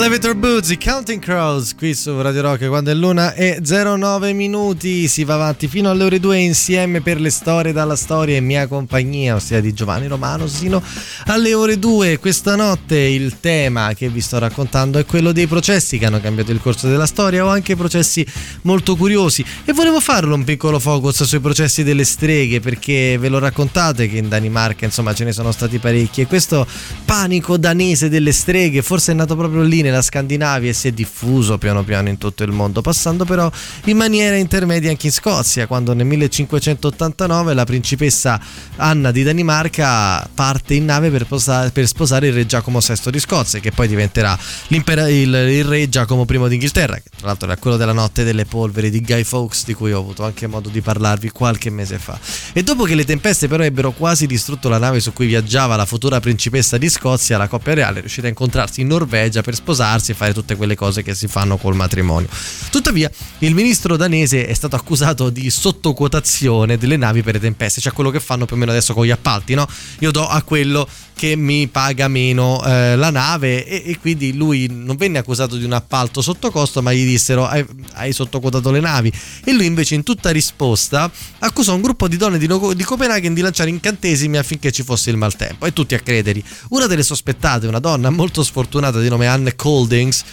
[0.00, 5.06] Elevator Boots, i Counting Crows qui su Radio Rock quando è l'una e 09 minuti.
[5.08, 8.66] Si va avanti fino alle ore 2 insieme per le storie dalla storia in mia
[8.66, 10.82] compagnia ossia di Giovanni Romano sino
[11.26, 15.98] alle ore 2 questa notte il tema che vi sto raccontando è quello dei processi
[15.98, 18.26] che hanno cambiato il corso della storia o anche processi
[18.62, 19.44] molto curiosi.
[19.66, 24.16] E volevo farlo un piccolo focus sui processi delle streghe perché ve lo raccontate che
[24.16, 26.22] in Danimarca insomma ce ne sono stati parecchi.
[26.22, 26.66] E questo
[27.04, 31.58] panico danese delle streghe forse è nato proprio lì nella Scandinavia e si è diffuso
[31.58, 33.50] piano piano in tutto il mondo, passando però
[33.84, 38.40] in maniera intermedia anche in Scozia, quando nel 1589 la principessa
[38.76, 43.20] Anna di Danimarca parte in nave per, posa- per sposare il re Giacomo VI di
[43.20, 44.38] Scozia, che poi diventerà
[44.68, 48.90] il, il, re Giacomo I d'Inghilterra, che tra l'altro era quello della notte delle polveri
[48.90, 52.18] di Guy Fawkes, di cui ho avuto anche modo di parlarvi qualche mese fa.
[52.52, 55.84] E dopo che le tempeste però ebbero quasi distrutto la nave su cui viaggiava la
[55.84, 60.10] futura principessa di Scozia, la coppia reale è riuscita a incontrarsi in Norvegia per sposarsi
[60.10, 62.28] e fare tutte quelle cose che si fanno col matrimonio.
[62.70, 67.92] Tuttavia, il ministro danese è stato accusato di sottoquotazione delle navi per le tempeste, cioè
[67.92, 69.66] quello che fanno più o meno adesso con gli appalti, no?
[70.00, 70.86] Io do a quello
[71.20, 75.64] che mi paga meno eh, la nave e, e, quindi lui non venne accusato di
[75.64, 77.62] un appalto sotto costo ma gli dissero hai,
[77.96, 79.12] hai sottoquotato le navi
[79.44, 81.10] e lui invece in tutta risposta
[81.40, 85.18] accusò un gruppo di donne di, di Copenaghen di lanciare incantesimi affinché ci fosse il
[85.18, 89.54] maltempo e tutti a credere una delle sospettate una donna molto sfortunata di nome Anne
[89.70, 90.24] Coldings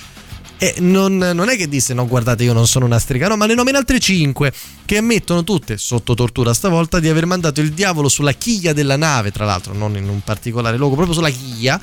[0.59, 3.45] e non, non, è che disse no guardate io non sono una strega, no ma
[3.45, 4.51] ne nomina altre 5
[4.85, 9.31] che ammettono tutte, sotto tortura stavolta, di aver mandato il diavolo sulla chiglia della nave,
[9.31, 11.79] tra l'altro non in un particolare luogo, proprio sulla chiglia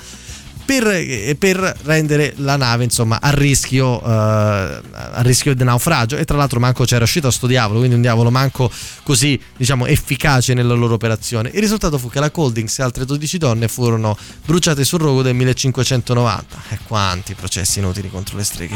[0.64, 6.16] per, eh, per, rendere la nave insomma a rischio, uh, a rischio di naufragio.
[6.16, 8.70] E tra l'altro manco c'era uscito sto diavolo quindi un diavolo manco
[9.02, 11.50] così diciamo efficace nella loro operazione.
[11.52, 15.34] Il risultato fu che la Coldings e altre 12 donne furono bruciate sul rogo del
[15.34, 18.74] 1590 e quanti processi inutili contro le streghe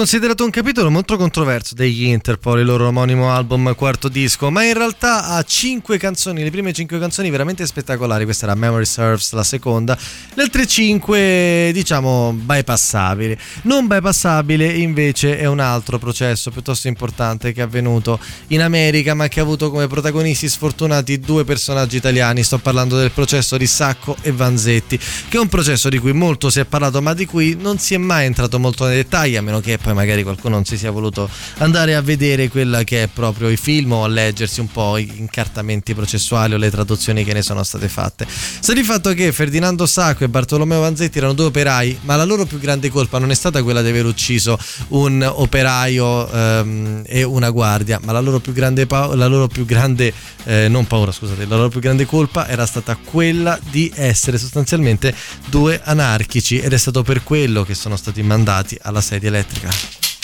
[0.00, 4.72] considerato un capitolo molto controverso degli Interpol, il loro omonimo album quarto disco, ma in
[4.72, 9.42] realtà ha cinque canzoni, le prime cinque canzoni veramente spettacolari, questa era Memory Serves, la
[9.42, 9.98] seconda,
[10.34, 13.36] le altre cinque diciamo bypassabili.
[13.62, 18.18] Non bypassabile invece è un altro processo piuttosto importante che è avvenuto
[18.48, 23.10] in America ma che ha avuto come protagonisti sfortunati due personaggi italiani, sto parlando del
[23.10, 27.02] processo di Sacco e Vanzetti, che è un processo di cui molto si è parlato
[27.02, 29.94] ma di cui non si è mai entrato molto nei dettagli a meno che poi
[29.94, 31.28] magari qualcuno non si sia voluto
[31.58, 35.10] andare a vedere quella che è proprio i film o a leggersi un po' i
[35.16, 38.26] incartamenti processuali o le traduzioni che ne sono state fatte.
[38.28, 42.44] Sta di fatto che Ferdinando Sacco e Bartolomeo Vanzetti erano due operai, ma la loro
[42.44, 44.58] più grande colpa non è stata quella di aver ucciso
[44.88, 49.64] un operaio ehm, e una guardia, ma la loro più grande, pa- la loro più
[49.64, 50.12] grande
[50.44, 55.14] eh, non paura, scusate, la loro più grande colpa era stata quella di essere sostanzialmente
[55.46, 60.19] due anarchici ed è stato per quello che sono stati mandati alla sedia elettrica.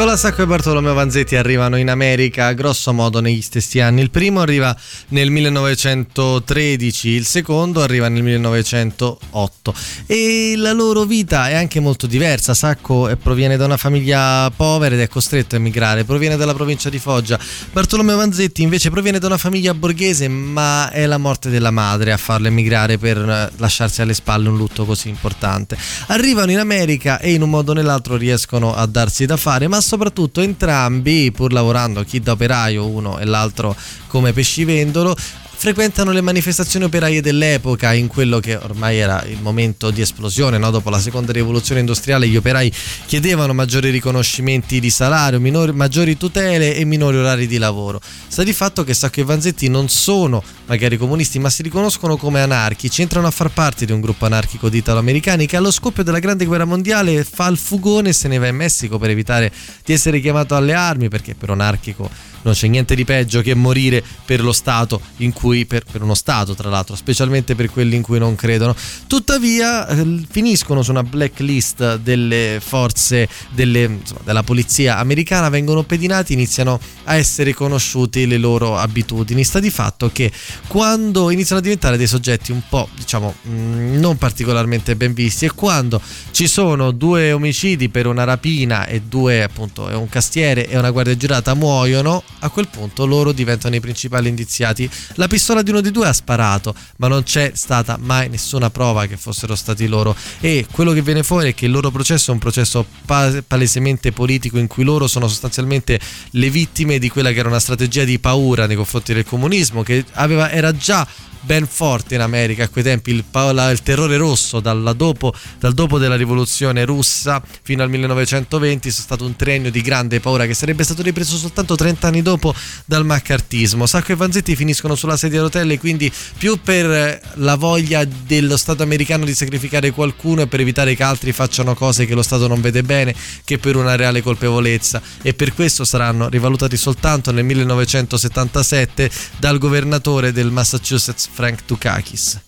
[0.00, 4.00] Nicola Sacco e Bartolomeo Vanzetti arrivano in America grosso modo negli stessi anni.
[4.00, 4.74] Il primo arriva
[5.08, 9.74] nel 1913, il secondo arriva nel 1908
[10.06, 12.54] e la loro vita è anche molto diversa.
[12.54, 16.98] Sacco proviene da una famiglia povera ed è costretto a emigrare, proviene dalla provincia di
[16.98, 17.38] Foggia.
[17.70, 22.16] Bartolomeo Vanzetti invece proviene da una famiglia borghese, ma è la morte della madre a
[22.16, 25.76] farlo emigrare per eh, lasciarsi alle spalle un lutto così importante.
[26.06, 29.88] Arrivano in America e in un modo o nell'altro riescono a darsi da fare, ma
[29.90, 33.74] soprattutto entrambi, pur lavorando chi da operaio uno e l'altro
[34.06, 35.16] come pescivendolo,
[35.60, 40.70] frequentano le manifestazioni operaie dell'epoca in quello che ormai era il momento di esplosione, no?
[40.70, 42.72] dopo la seconda rivoluzione industriale gli operai
[43.04, 48.00] chiedevano maggiori riconoscimenti di salario, minori, maggiori tutele e minori orari di lavoro.
[48.26, 52.40] Sta di fatto che Sacco e Vanzetti non sono magari comunisti ma si riconoscono come
[52.40, 56.20] anarchici, entrano a far parte di un gruppo anarchico di italo-americani che allo scoppio della
[56.20, 59.52] grande guerra mondiale fa il fugone e se ne va in Messico per evitare
[59.84, 62.08] di essere chiamato alle armi perché per anarchico
[62.42, 66.14] non c'è niente di peggio che morire per lo Stato in cui, per, per uno
[66.14, 68.74] Stato tra l'altro, specialmente per quelli in cui non credono.
[69.06, 76.32] Tuttavia eh, finiscono su una blacklist delle forze delle, insomma, della polizia americana, vengono pedinati,
[76.32, 79.44] iniziano a essere conosciuti le loro abitudini.
[79.44, 80.30] Sta di fatto che
[80.66, 85.52] quando iniziano a diventare dei soggetti un po', diciamo, mh, non particolarmente ben visti e
[85.52, 86.00] quando
[86.30, 91.16] ci sono due omicidi per una rapina e due, appunto, un castiere e una guardia
[91.16, 94.88] giurata muoiono, a quel punto loro diventano i principali indiziati.
[95.14, 99.06] La pistola di uno dei due ha sparato, ma non c'è stata mai nessuna prova
[99.06, 100.14] che fossero stati loro.
[100.40, 104.12] E quello che viene fuori è che il loro processo è un processo pa- palesemente
[104.12, 106.00] politico in cui loro sono sostanzialmente
[106.30, 110.04] le vittime di quella che era una strategia di paura nei confronti del comunismo, che
[110.12, 111.06] aveva, era già
[111.40, 116.16] ben forte in America a quei tempi il, il terrore rosso dopo, dal dopo della
[116.16, 121.02] rivoluzione russa fino al 1920 è stato un triennio di grande paura che sarebbe stato
[121.02, 125.78] ripreso soltanto 30 anni dopo dal maccartismo Sacco e Vanzetti finiscono sulla sedia a rotelle
[125.78, 130.94] quindi più per eh, la voglia dello Stato americano di sacrificare qualcuno e per evitare
[130.94, 133.14] che altri facciano cose che lo Stato non vede bene
[133.44, 140.32] che per una reale colpevolezza e per questo saranno rivalutati soltanto nel 1977 dal governatore
[140.32, 142.40] del Massachusetts Frank Dukakis.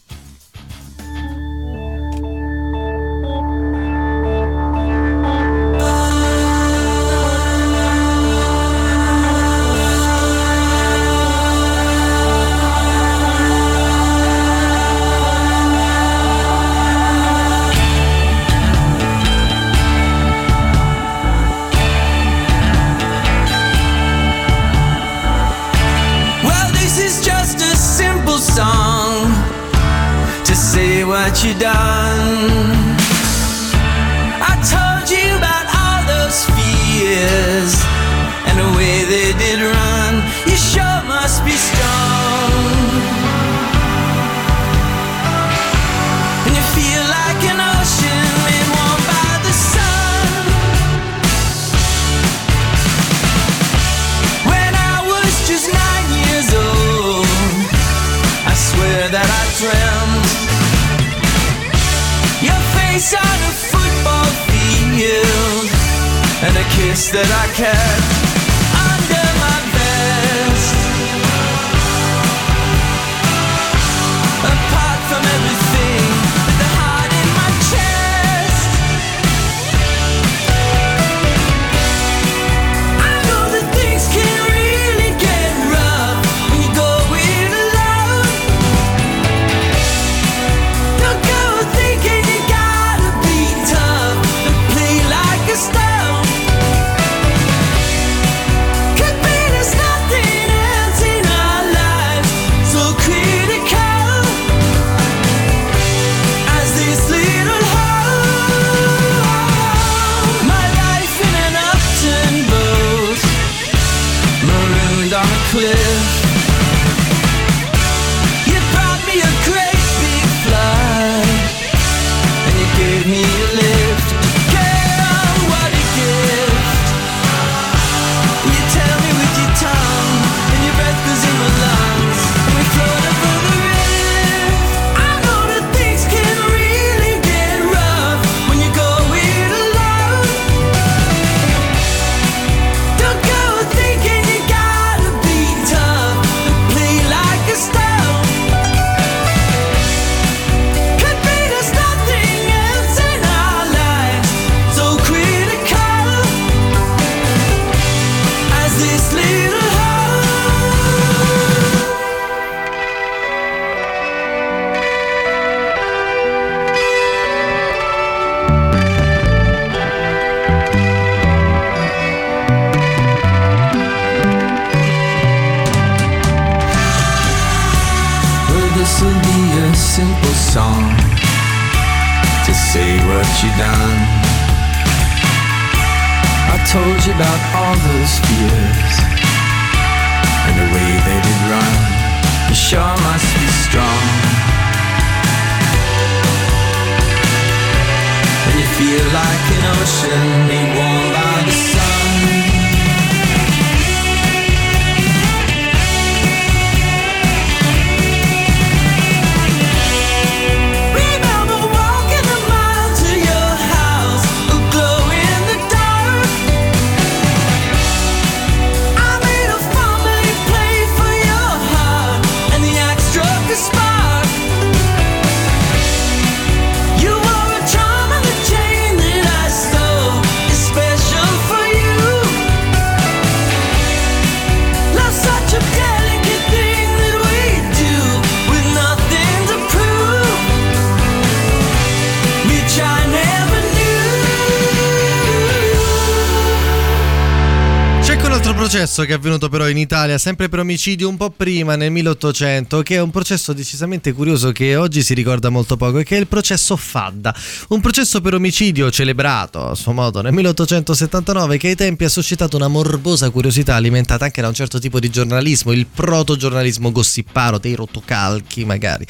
[248.92, 252.82] Processo che è avvenuto però in Italia, sempre per omicidio, un po' prima, nel 1800,
[252.82, 256.20] che è un processo decisamente curioso che oggi si ricorda molto poco, e che è
[256.20, 257.34] il processo Fadda.
[257.68, 262.56] Un processo per omicidio celebrato a suo modo nel 1879 che ai tempi ha suscitato
[262.56, 267.74] una morbosa curiosità alimentata anche da un certo tipo di giornalismo, il protogiornalismo gossiparo, dei
[267.74, 269.06] rotocalchi magari.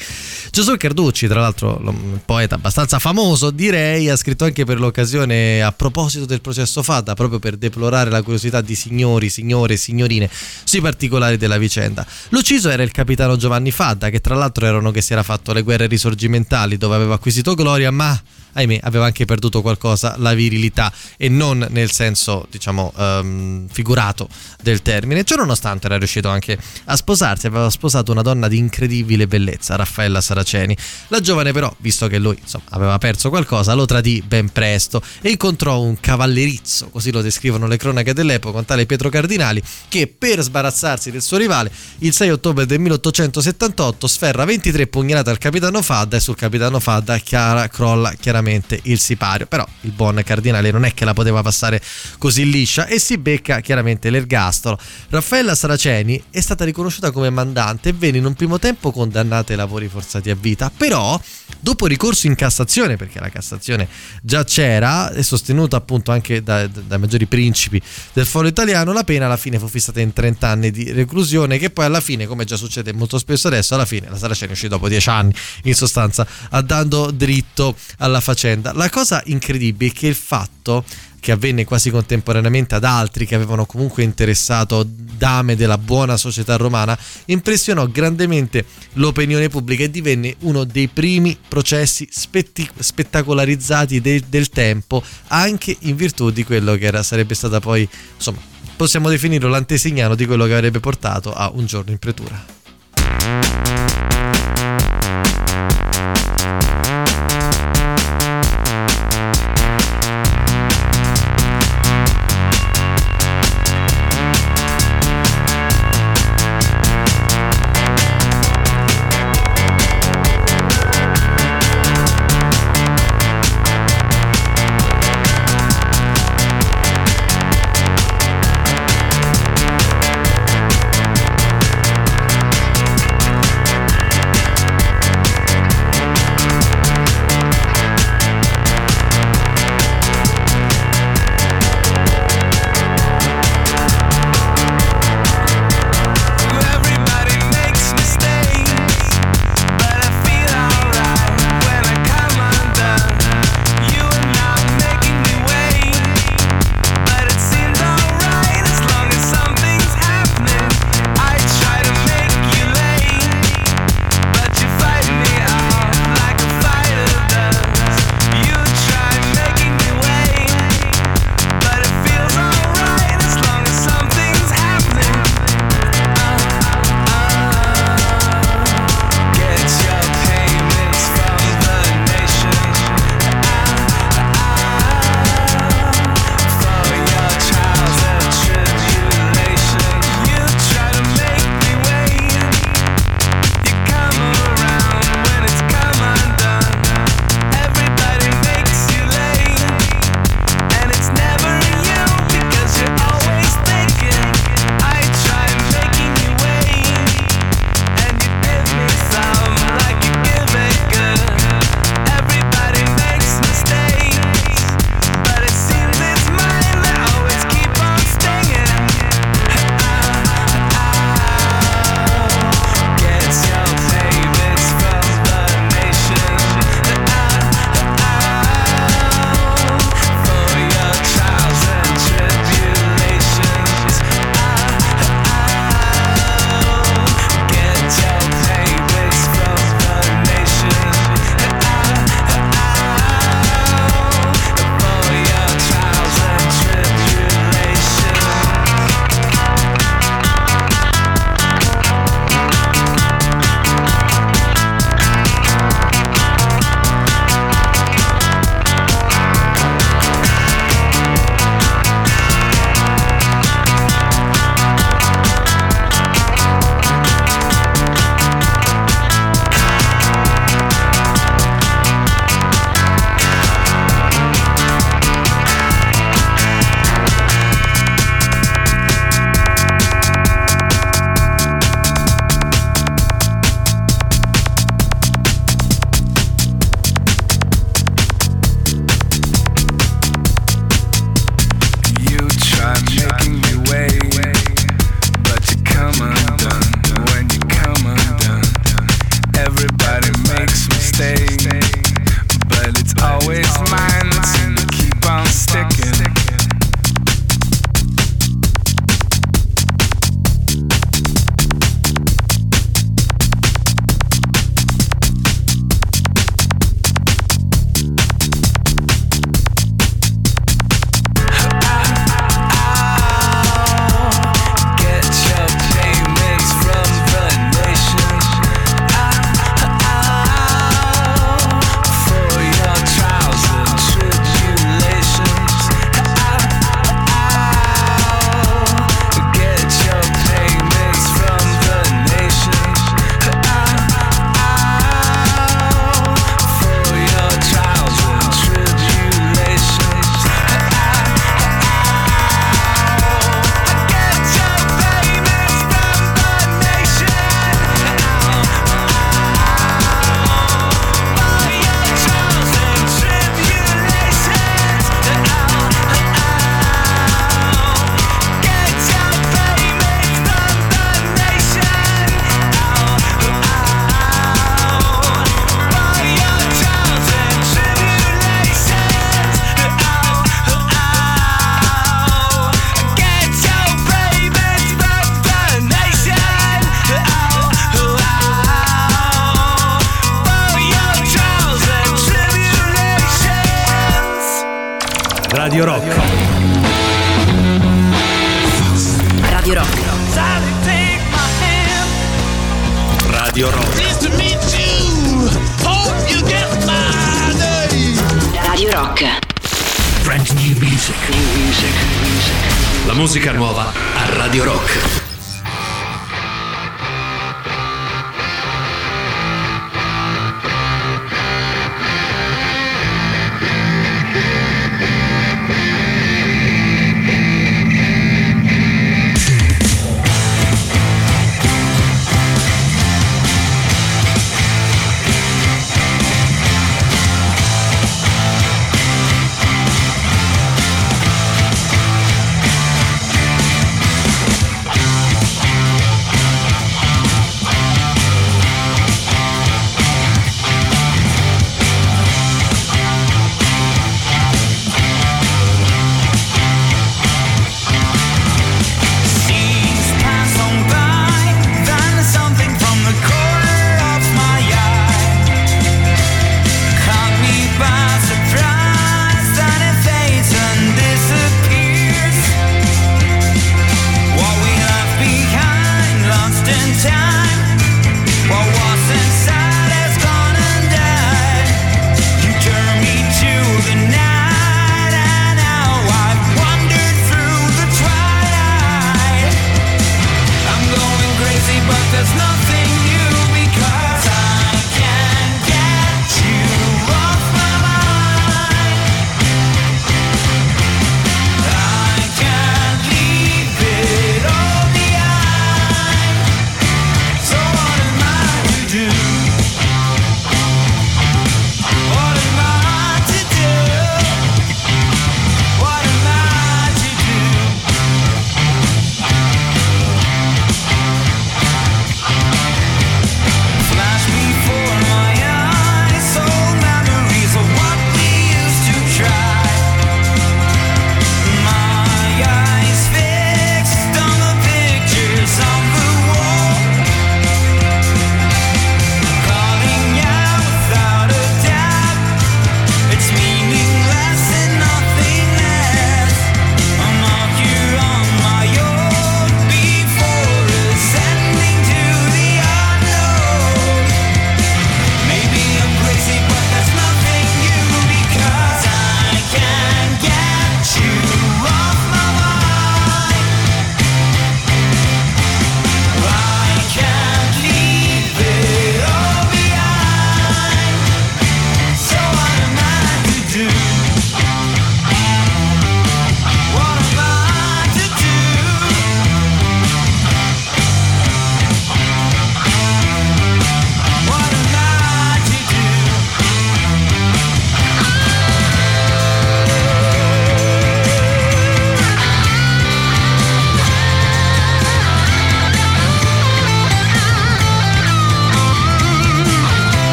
[0.49, 5.73] Giosuè Carducci, tra l'altro un poeta abbastanza famoso, direi, ha scritto anche per l'occasione a
[5.73, 10.29] proposito del processo Fadda, proprio per deplorare la curiosità di signori, signore e signorine
[10.63, 12.05] sui particolari della vicenda.
[12.29, 15.53] L'ucciso era il capitano Giovanni Fadda, che tra l'altro era uno che si era fatto
[15.53, 18.19] le guerre risorgimentali dove aveva acquisito gloria, ma
[18.53, 24.27] ahimè aveva anche perduto qualcosa, la virilità e non nel senso diciamo ehm, figurato
[24.61, 25.23] del termine.
[25.23, 30.21] Ciò nonostante era riuscito anche a sposarsi, aveva sposato una donna di incredibile bellezza, Raffaella
[30.21, 30.75] Saraceni.
[31.07, 35.31] La giovane però, visto che lui insomma, aveva perso qualcosa, lo tradì ben presto e
[35.31, 40.41] incontrò un cavallerizzo, così lo descrivono le cronache dell'epoca, un tale Pietro Cardinali, che per
[40.41, 46.17] sbarazzarsi del suo rivale, il 6 ottobre del 1878 sferra 23 pugnalate al capitano Fadda
[46.17, 48.42] e sul capitano Fadda chiara, crolla chiaramente
[48.83, 49.45] il sipario.
[49.47, 51.81] Però il buon Cardinale non è che la poteva passare
[52.17, 54.77] così liscia e si becca chiaramente l'ergastolo.
[55.09, 59.57] Raffaella Saraceni è stata riconosciuta come mandante e venne in un primo tempo condannata ai
[59.57, 61.19] lavori forzati a vita, però
[61.63, 63.87] dopo ricorso in Cassazione, perché la Cassazione
[64.21, 67.81] già c'era e sostenuta appunto anche da- da- dai maggiori principi
[68.11, 71.69] del foro italiano, la pena alla fine fu fissata in 30 anni di reclusione che
[71.69, 74.89] poi alla fine, come già succede molto spesso adesso, alla fine la Saraceni uscì dopo
[74.89, 75.33] 10 anni
[75.63, 78.73] in sostanza andando dritto alla faccenda.
[78.73, 80.83] La cosa incredibile è che il fatto
[81.23, 86.99] che avvenne quasi contemporaneamente ad altri che avevano comunque interessato dame della buona società romana,
[87.27, 95.01] impressionò grandemente l'opinione pubblica e divenne uno dei primi processi spetti- spettacolarizzati de- del tempo,
[95.27, 97.87] anche in virtù di quello che era, sarebbe stata poi,
[98.17, 98.39] insomma,
[98.75, 104.02] possiamo definirlo l'antesignano di quello che avrebbe portato a un giorno in pretura.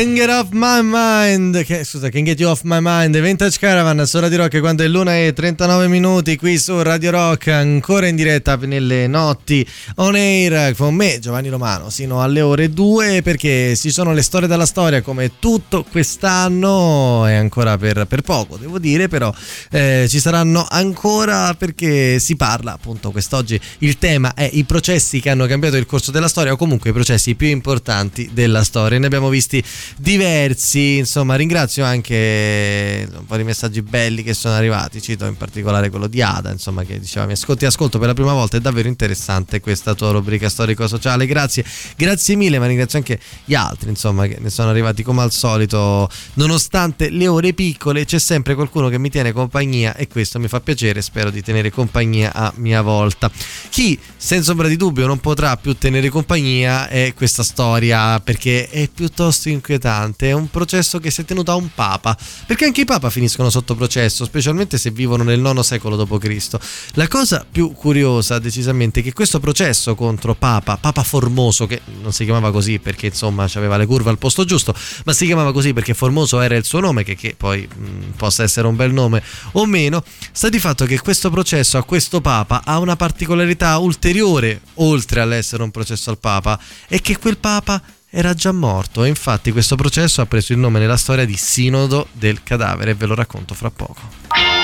[0.00, 4.06] Can Get Off My Mind, che, scusa, Can Get You Off My Mind, Vintage Caravan
[4.06, 8.16] su Radio Rock quando è l'una e 39 minuti qui su Radio Rock, ancora in
[8.16, 9.66] diretta nelle notti
[9.96, 14.48] on air con me Giovanni Romano sino alle ore 2 perché ci sono le storie
[14.48, 19.30] dalla storia come tutto quest'anno e ancora per, per poco devo dire, però
[19.70, 25.28] eh, ci saranno ancora perché si parla appunto quest'oggi, il tema è i processi che
[25.28, 29.04] hanno cambiato il corso della storia o comunque i processi più importanti della storia, ne
[29.04, 29.62] abbiamo visti
[29.96, 35.90] diversi, insomma ringrazio anche un po' di messaggi belli che sono arrivati, cito in particolare
[35.90, 38.88] quello di Ada, insomma che diceva mi ascolti ascolto per la prima volta, è davvero
[38.88, 41.64] interessante questa tua rubrica storico-sociale, grazie,
[41.96, 46.08] grazie mille, ma ringrazio anche gli altri, insomma che ne sono arrivati come al solito,
[46.34, 50.60] nonostante le ore piccole c'è sempre qualcuno che mi tiene compagnia e questo mi fa
[50.60, 53.30] piacere, spero di tenere compagnia a mia volta.
[53.68, 58.88] Chi senza ombra di dubbio non potrà più tenere compagnia è questa storia perché è
[58.88, 59.79] piuttosto inquietante,
[60.18, 62.16] è un processo che si è tenuto a un papa,
[62.46, 66.56] perché anche i papa finiscono sotto processo, specialmente se vivono nel IX secolo d.C.
[66.94, 72.12] La cosa più curiosa decisamente è che questo processo contro Papa, Papa Formoso, che non
[72.12, 74.74] si chiamava così perché insomma aveva le curve al posto giusto,
[75.04, 78.42] ma si chiamava così perché Formoso era il suo nome, che, che poi mh, possa
[78.42, 80.02] essere un bel nome o meno,
[80.32, 85.62] sta di fatto che questo processo a questo Papa ha una particolarità ulteriore, oltre all'essere
[85.62, 86.58] un processo al Papa,
[86.88, 87.80] è che quel Papa
[88.10, 92.08] era già morto e infatti questo processo ha preso il nome nella storia di Sinodo
[92.12, 94.59] del cadavere ve lo racconto fra poco.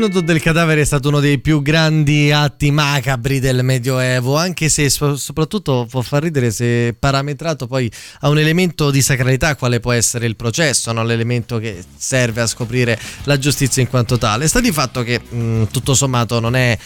[0.00, 4.88] Sinodo del cadavere è stato uno dei più grandi atti macabri del Medioevo, anche se
[4.88, 9.92] so- soprattutto può far ridere se parametrato poi a un elemento di sacralità quale può
[9.92, 11.04] essere il processo, no?
[11.04, 14.48] l'elemento che serve a scoprire la giustizia in quanto tale.
[14.48, 16.78] Sta di fatto che mh, tutto sommato non è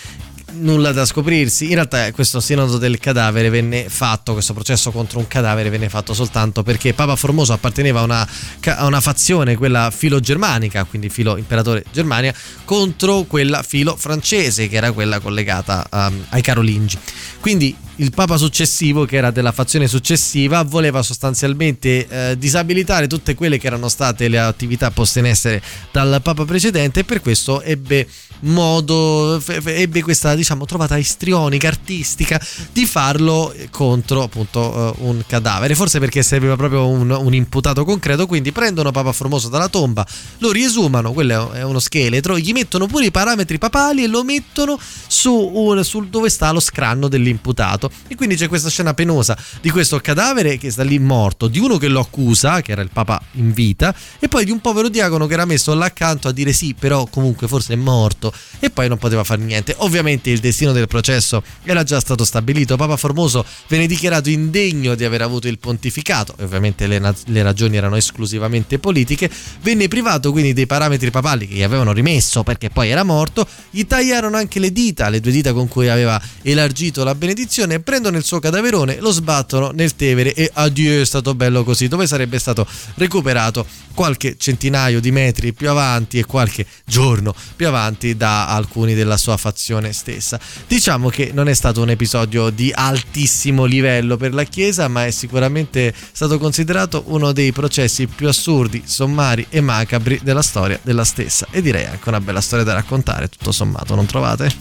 [0.56, 1.66] nulla da scoprirsi.
[1.66, 6.14] In realtà questo sinodo del cadavere venne fatto, questo processo contro un cadavere venne fatto
[6.14, 8.28] soltanto perché Papa Formoso apparteneva a una,
[8.64, 14.92] a una fazione, quella filo-germanica, quindi filo imperatore Germania, contro quella filo francese, che era
[14.92, 16.98] quella collegata um, ai Carolingi.
[17.40, 23.58] Quindi il papa successivo, che era della fazione successiva, voleva sostanzialmente eh, disabilitare tutte quelle
[23.58, 25.62] che erano state le attività poste in essere
[25.92, 28.06] dal papa precedente e per questo ebbe
[28.40, 32.40] modo, ebbe questa diciamo trovata istrionica, artistica
[32.72, 38.26] di farlo contro appunto eh, un cadavere, forse perché serviva proprio un, un imputato concreto,
[38.26, 40.06] quindi prendono Papa Formoso dalla tomba,
[40.38, 44.78] lo riesumano, quello è uno scheletro, gli mettono pure i parametri papali e lo mettono
[45.06, 49.70] su, un, sul dove sta lo scranno dell'imputato e quindi c'è questa scena penosa di
[49.70, 53.20] questo cadavere che sta lì morto, di uno che lo accusa, che era il Papa
[53.32, 56.52] in vita, e poi di un povero diacono che era messo là accanto a dire
[56.52, 59.74] sì, però comunque forse è morto e poi non poteva fare niente.
[59.78, 65.04] Ovviamente il destino del processo era già stato stabilito, Papa Formoso venne dichiarato indegno di
[65.04, 69.30] aver avuto il pontificato, e ovviamente le, na- le ragioni erano esclusivamente politiche,
[69.62, 73.84] venne privato quindi dei parametri papali che gli avevano rimesso perché poi era morto, gli
[73.86, 78.24] tagliarono anche le dita, le due dita con cui aveva elargito la benedizione, prendono il
[78.24, 82.66] suo cadaverone, lo sbattono nel Tevere e addio è stato bello così, dove sarebbe stato
[82.94, 89.16] recuperato qualche centinaio di metri più avanti e qualche giorno più avanti da alcuni della
[89.16, 90.38] sua fazione stessa.
[90.66, 95.10] Diciamo che non è stato un episodio di altissimo livello per la Chiesa, ma è
[95.10, 101.46] sicuramente stato considerato uno dei processi più assurdi, sommari e macabri della storia della stessa.
[101.50, 104.52] E direi anche una bella storia da raccontare, tutto sommato, non trovate?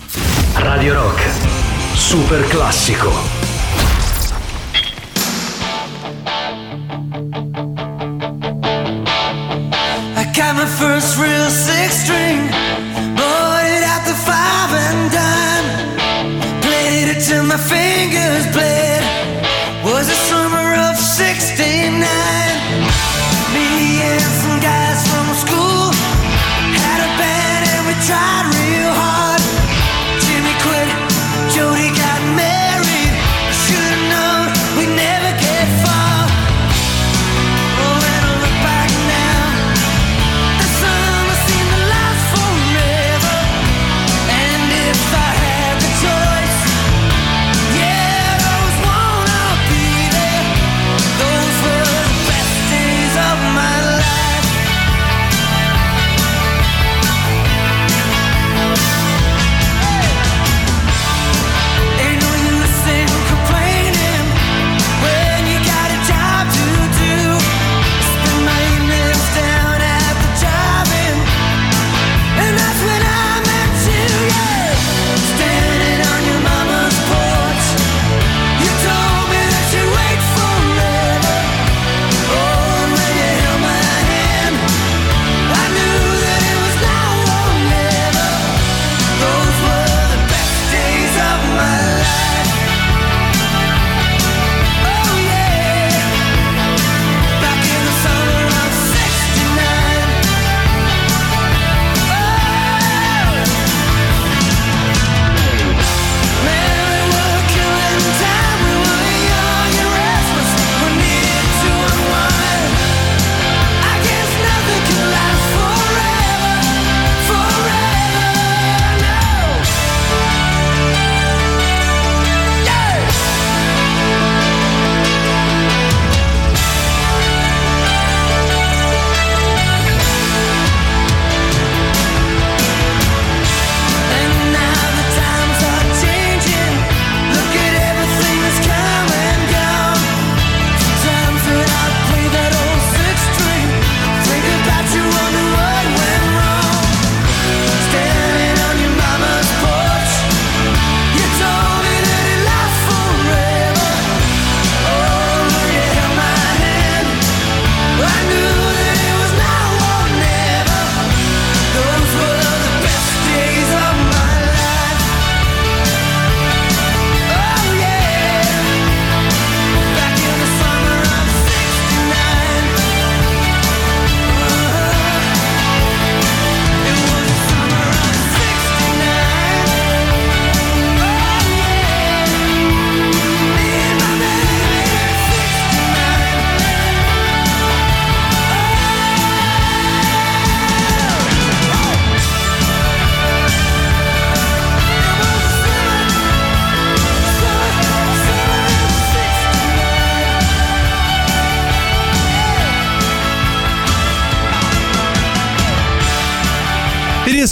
[0.53, 3.11] Radio Rock, super classico.
[10.15, 12.47] I got my first real six string,
[13.15, 16.61] bought it at the five and dime.
[16.61, 18.72] Played it till my fingers bled.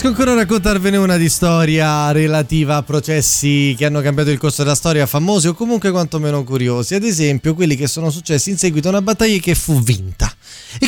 [0.01, 4.63] Riesco ancora a raccontarvene una di storia relativa a processi che hanno cambiato il corso
[4.63, 6.95] della storia, famosi o comunque quantomeno curiosi.
[6.95, 10.30] Ad esempio, quelli che sono successi in seguito a una battaglia che fu vinta.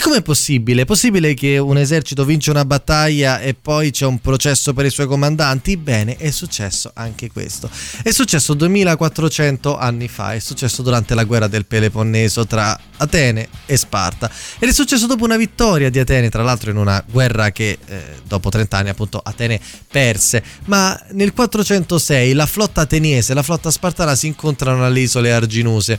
[0.04, 0.82] Com'è possibile?
[0.82, 4.90] È possibile che un esercito vince una battaglia e poi c'è un processo per i
[4.90, 5.78] suoi comandanti?
[5.78, 7.70] Bene, è successo anche questo.
[8.04, 13.78] È successo 2400 anni fa, è successo durante la guerra del Peloponneso tra Atene e
[13.78, 14.30] Sparta.
[14.60, 18.02] Ed è successo dopo una vittoria di Atene, tra l'altro in una guerra che eh,
[18.28, 19.58] dopo 30 anni appunto Atene
[19.90, 20.44] perse.
[20.66, 25.98] Ma nel 406 la flotta ateniese e la flotta spartana si incontrano alle isole Arginuse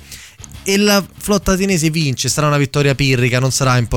[0.67, 3.93] e la flotta ateniese vince, sarà una vittoria pirrica, non sarà importante,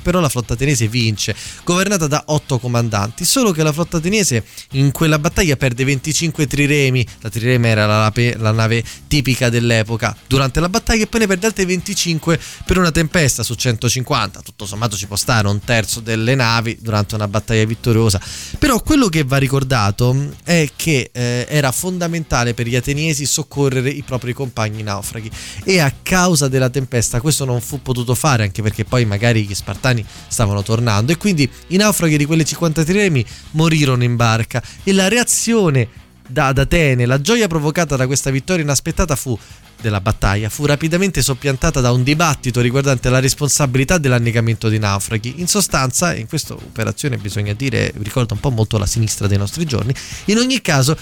[0.00, 1.34] però la flotta ateniese vince,
[1.64, 7.06] governata da otto comandanti, solo che la flotta ateniese in quella battaglia perde 25 triremi,
[7.20, 11.46] la trirema era la, la nave tipica dell'epoca, durante la battaglia e poi ne perde
[11.46, 16.34] altre 25 per una tempesta su 150, tutto sommato ci può stare un terzo delle
[16.34, 18.20] navi durante una battaglia vittoriosa,
[18.58, 24.02] però quello che va ricordato è che eh, era fondamentale per gli ateniesi soccorrere i
[24.02, 25.30] propri compagni naufraghi
[25.64, 29.54] e a causa della tempesta questo non fu potuto fare anche perché poi magari gli
[29.54, 34.92] spartani stavano tornando e quindi i naufraghi di quelle 50 triremi morirono in barca e
[34.92, 35.88] la reazione
[36.28, 39.38] da ad Atene, la gioia provocata da questa vittoria inaspettata fu
[39.80, 45.34] della battaglia fu rapidamente soppiantata da un dibattito riguardante la responsabilità dell'annegamento dei naufraghi.
[45.36, 49.64] In sostanza, in questa operazione bisogna dire, ricorda un po' molto la sinistra dei nostri
[49.64, 49.94] giorni,
[50.26, 50.96] in ogni caso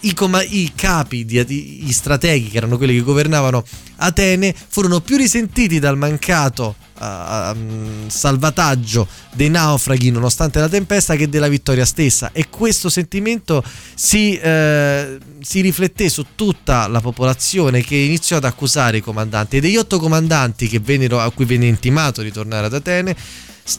[0.00, 3.64] i, coma- i capi, di, i strateghi che erano quelli che governavano
[3.98, 11.48] Atene furono più risentiti dal mancato uh, salvataggio dei naufraghi nonostante la tempesta che della
[11.48, 12.30] vittoria stessa.
[12.32, 13.64] E questo sentimento
[13.94, 19.56] si, eh, si rifletté su tutta la popolazione che iniziò ad accusare i comandanti.
[19.56, 23.16] E degli otto comandanti vennero, a cui venne intimato di tornare ad Atene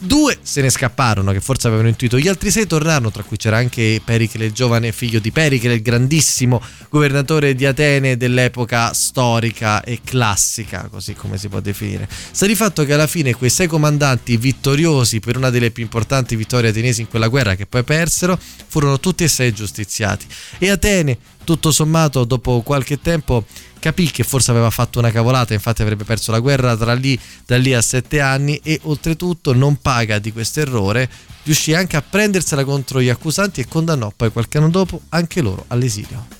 [0.02, 3.56] Due se ne scapparono, che forse avevano intuito, gli altri sei tornarono, tra cui c'era
[3.56, 10.00] anche Pericle, il giovane figlio di Pericle, il grandissimo governatore di Atene dell'epoca storica e
[10.04, 12.06] classica, così come si può definire.
[12.08, 16.36] Sta di fatto che alla fine quei sei comandanti vittoriosi per una delle più importanti
[16.36, 20.26] vittorie ateniesi in quella guerra, che poi persero, furono tutti e sei giustiziati.
[20.58, 21.16] E Atene,
[21.48, 23.42] tutto sommato, dopo qualche tempo
[23.78, 27.56] capì che forse aveva fatto una cavolata, infatti avrebbe perso la guerra tra lì, da
[27.56, 31.08] lì a sette anni e oltretutto non paga di questo errore,
[31.44, 35.64] riuscì anche a prendersela contro gli accusanti e condannò poi qualche anno dopo anche loro
[35.68, 36.37] all'esilio.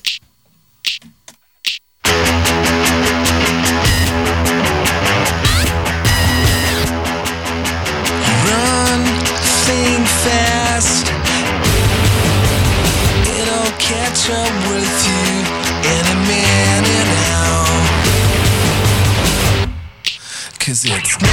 [20.69, 21.31] Cause it's not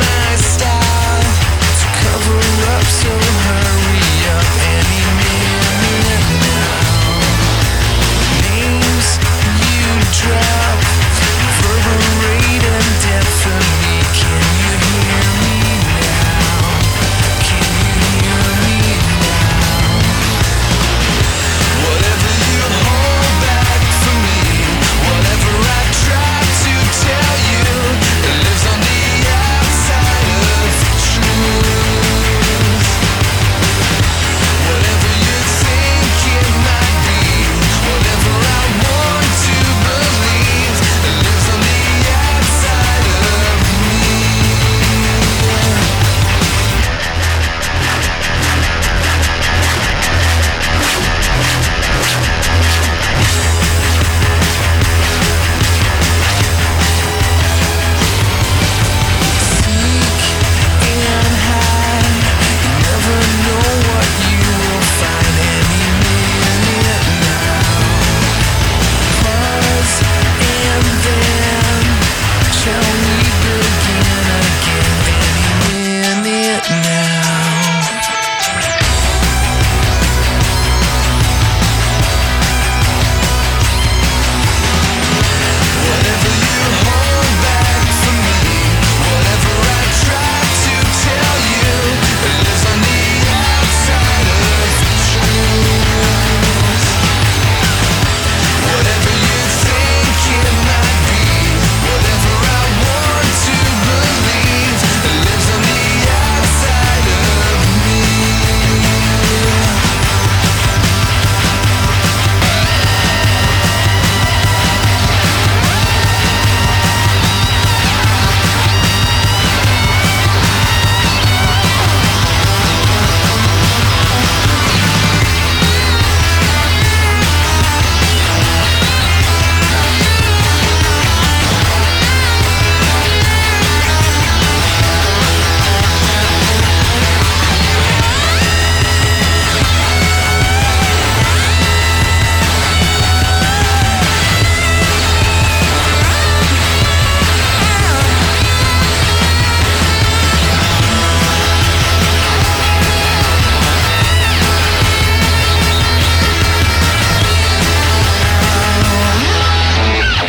[0.00, 1.22] my style
[1.78, 2.40] to cover
[2.74, 3.35] up, so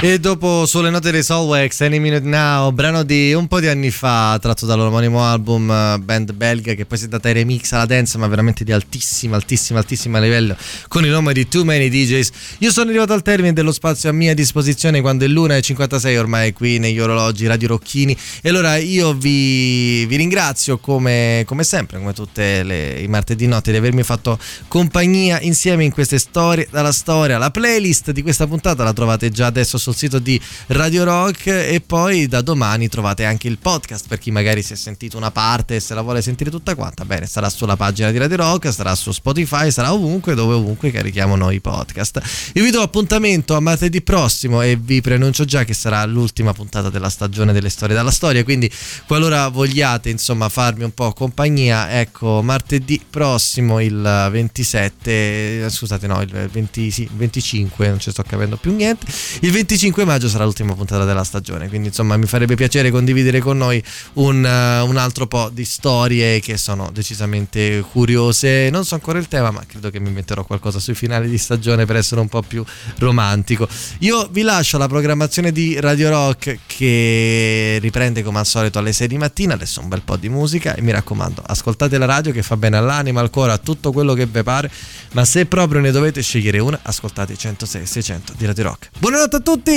[0.08, 3.92] E dopo sulle note dei Solwax, Any Minute Now, brano di un po' di anni
[3.92, 7.86] fa, tratto dall'omonimo album eh, band belga che poi si è data ai remix alla
[7.86, 10.56] dance, ma veramente di altissimo, altissimo, altissimo livello,
[10.88, 12.30] con il nome di Too Many DJs.
[12.60, 16.80] Io sono arrivato al termine dello spazio a mia disposizione quando è l'1.56 ormai qui
[16.80, 18.16] negli orologi Radio Rocchini.
[18.42, 23.78] E allora io vi, vi ringrazio come, come sempre, come tutti i martedì notte, di
[23.78, 24.40] avermi fatto
[24.70, 27.38] compagnia insieme in queste storie dalla storia.
[27.38, 31.82] La playlist di questa puntata la trovate già adesso sul sito di Radio Rock e
[31.86, 35.76] poi da domani trovate anche il podcast per chi magari si è sentito una parte
[35.76, 37.04] e se la vuole sentire tutta quanta.
[37.04, 41.36] Bene, sarà sulla pagina di Radio Rock, sarà su Spotify, sarà ovunque dove ovunque carichiamo
[41.36, 42.52] noi i podcast.
[42.54, 46.90] Io vi do appuntamento a martedì prossimo e vi preannuncio già che sarà l'ultima puntata
[46.90, 48.72] della stagione delle storie dalla storia, quindi
[49.06, 56.22] qualora vogliate insomma farmi un po' compagnia, ecco, martedì prossimo il 27, eh, scusate no,
[56.22, 59.06] il 20, sì, 25, non ci sto capendo più niente.
[59.42, 63.58] Il 25 maggio sarà l'ultima puntata della stagione, quindi insomma mi farebbe piacere condividere con
[63.58, 63.84] noi
[64.14, 68.70] un, eh, un altro po' di storie che sono decisamente curiose.
[68.70, 71.86] Non so ancora il tema, ma credo che mi metterò qualcosa sui finali di stagione
[71.86, 72.64] per essere un po' più
[72.98, 73.68] romantico.
[74.00, 79.08] Io vi lascio la programmazione di Radio Rock che riprende come al solito alle 6
[79.08, 82.44] di mattina, adesso un bel po' di musica e mi raccomando, ascoltate la radio che
[82.44, 84.72] fa bene all'anima, al cuore, a tutto quello che vi pare,
[85.14, 88.90] ma se proprio ne dovete scegliere una, ascoltate 106 600 di Radio Rock.
[89.00, 89.77] Buonanotte a tutti!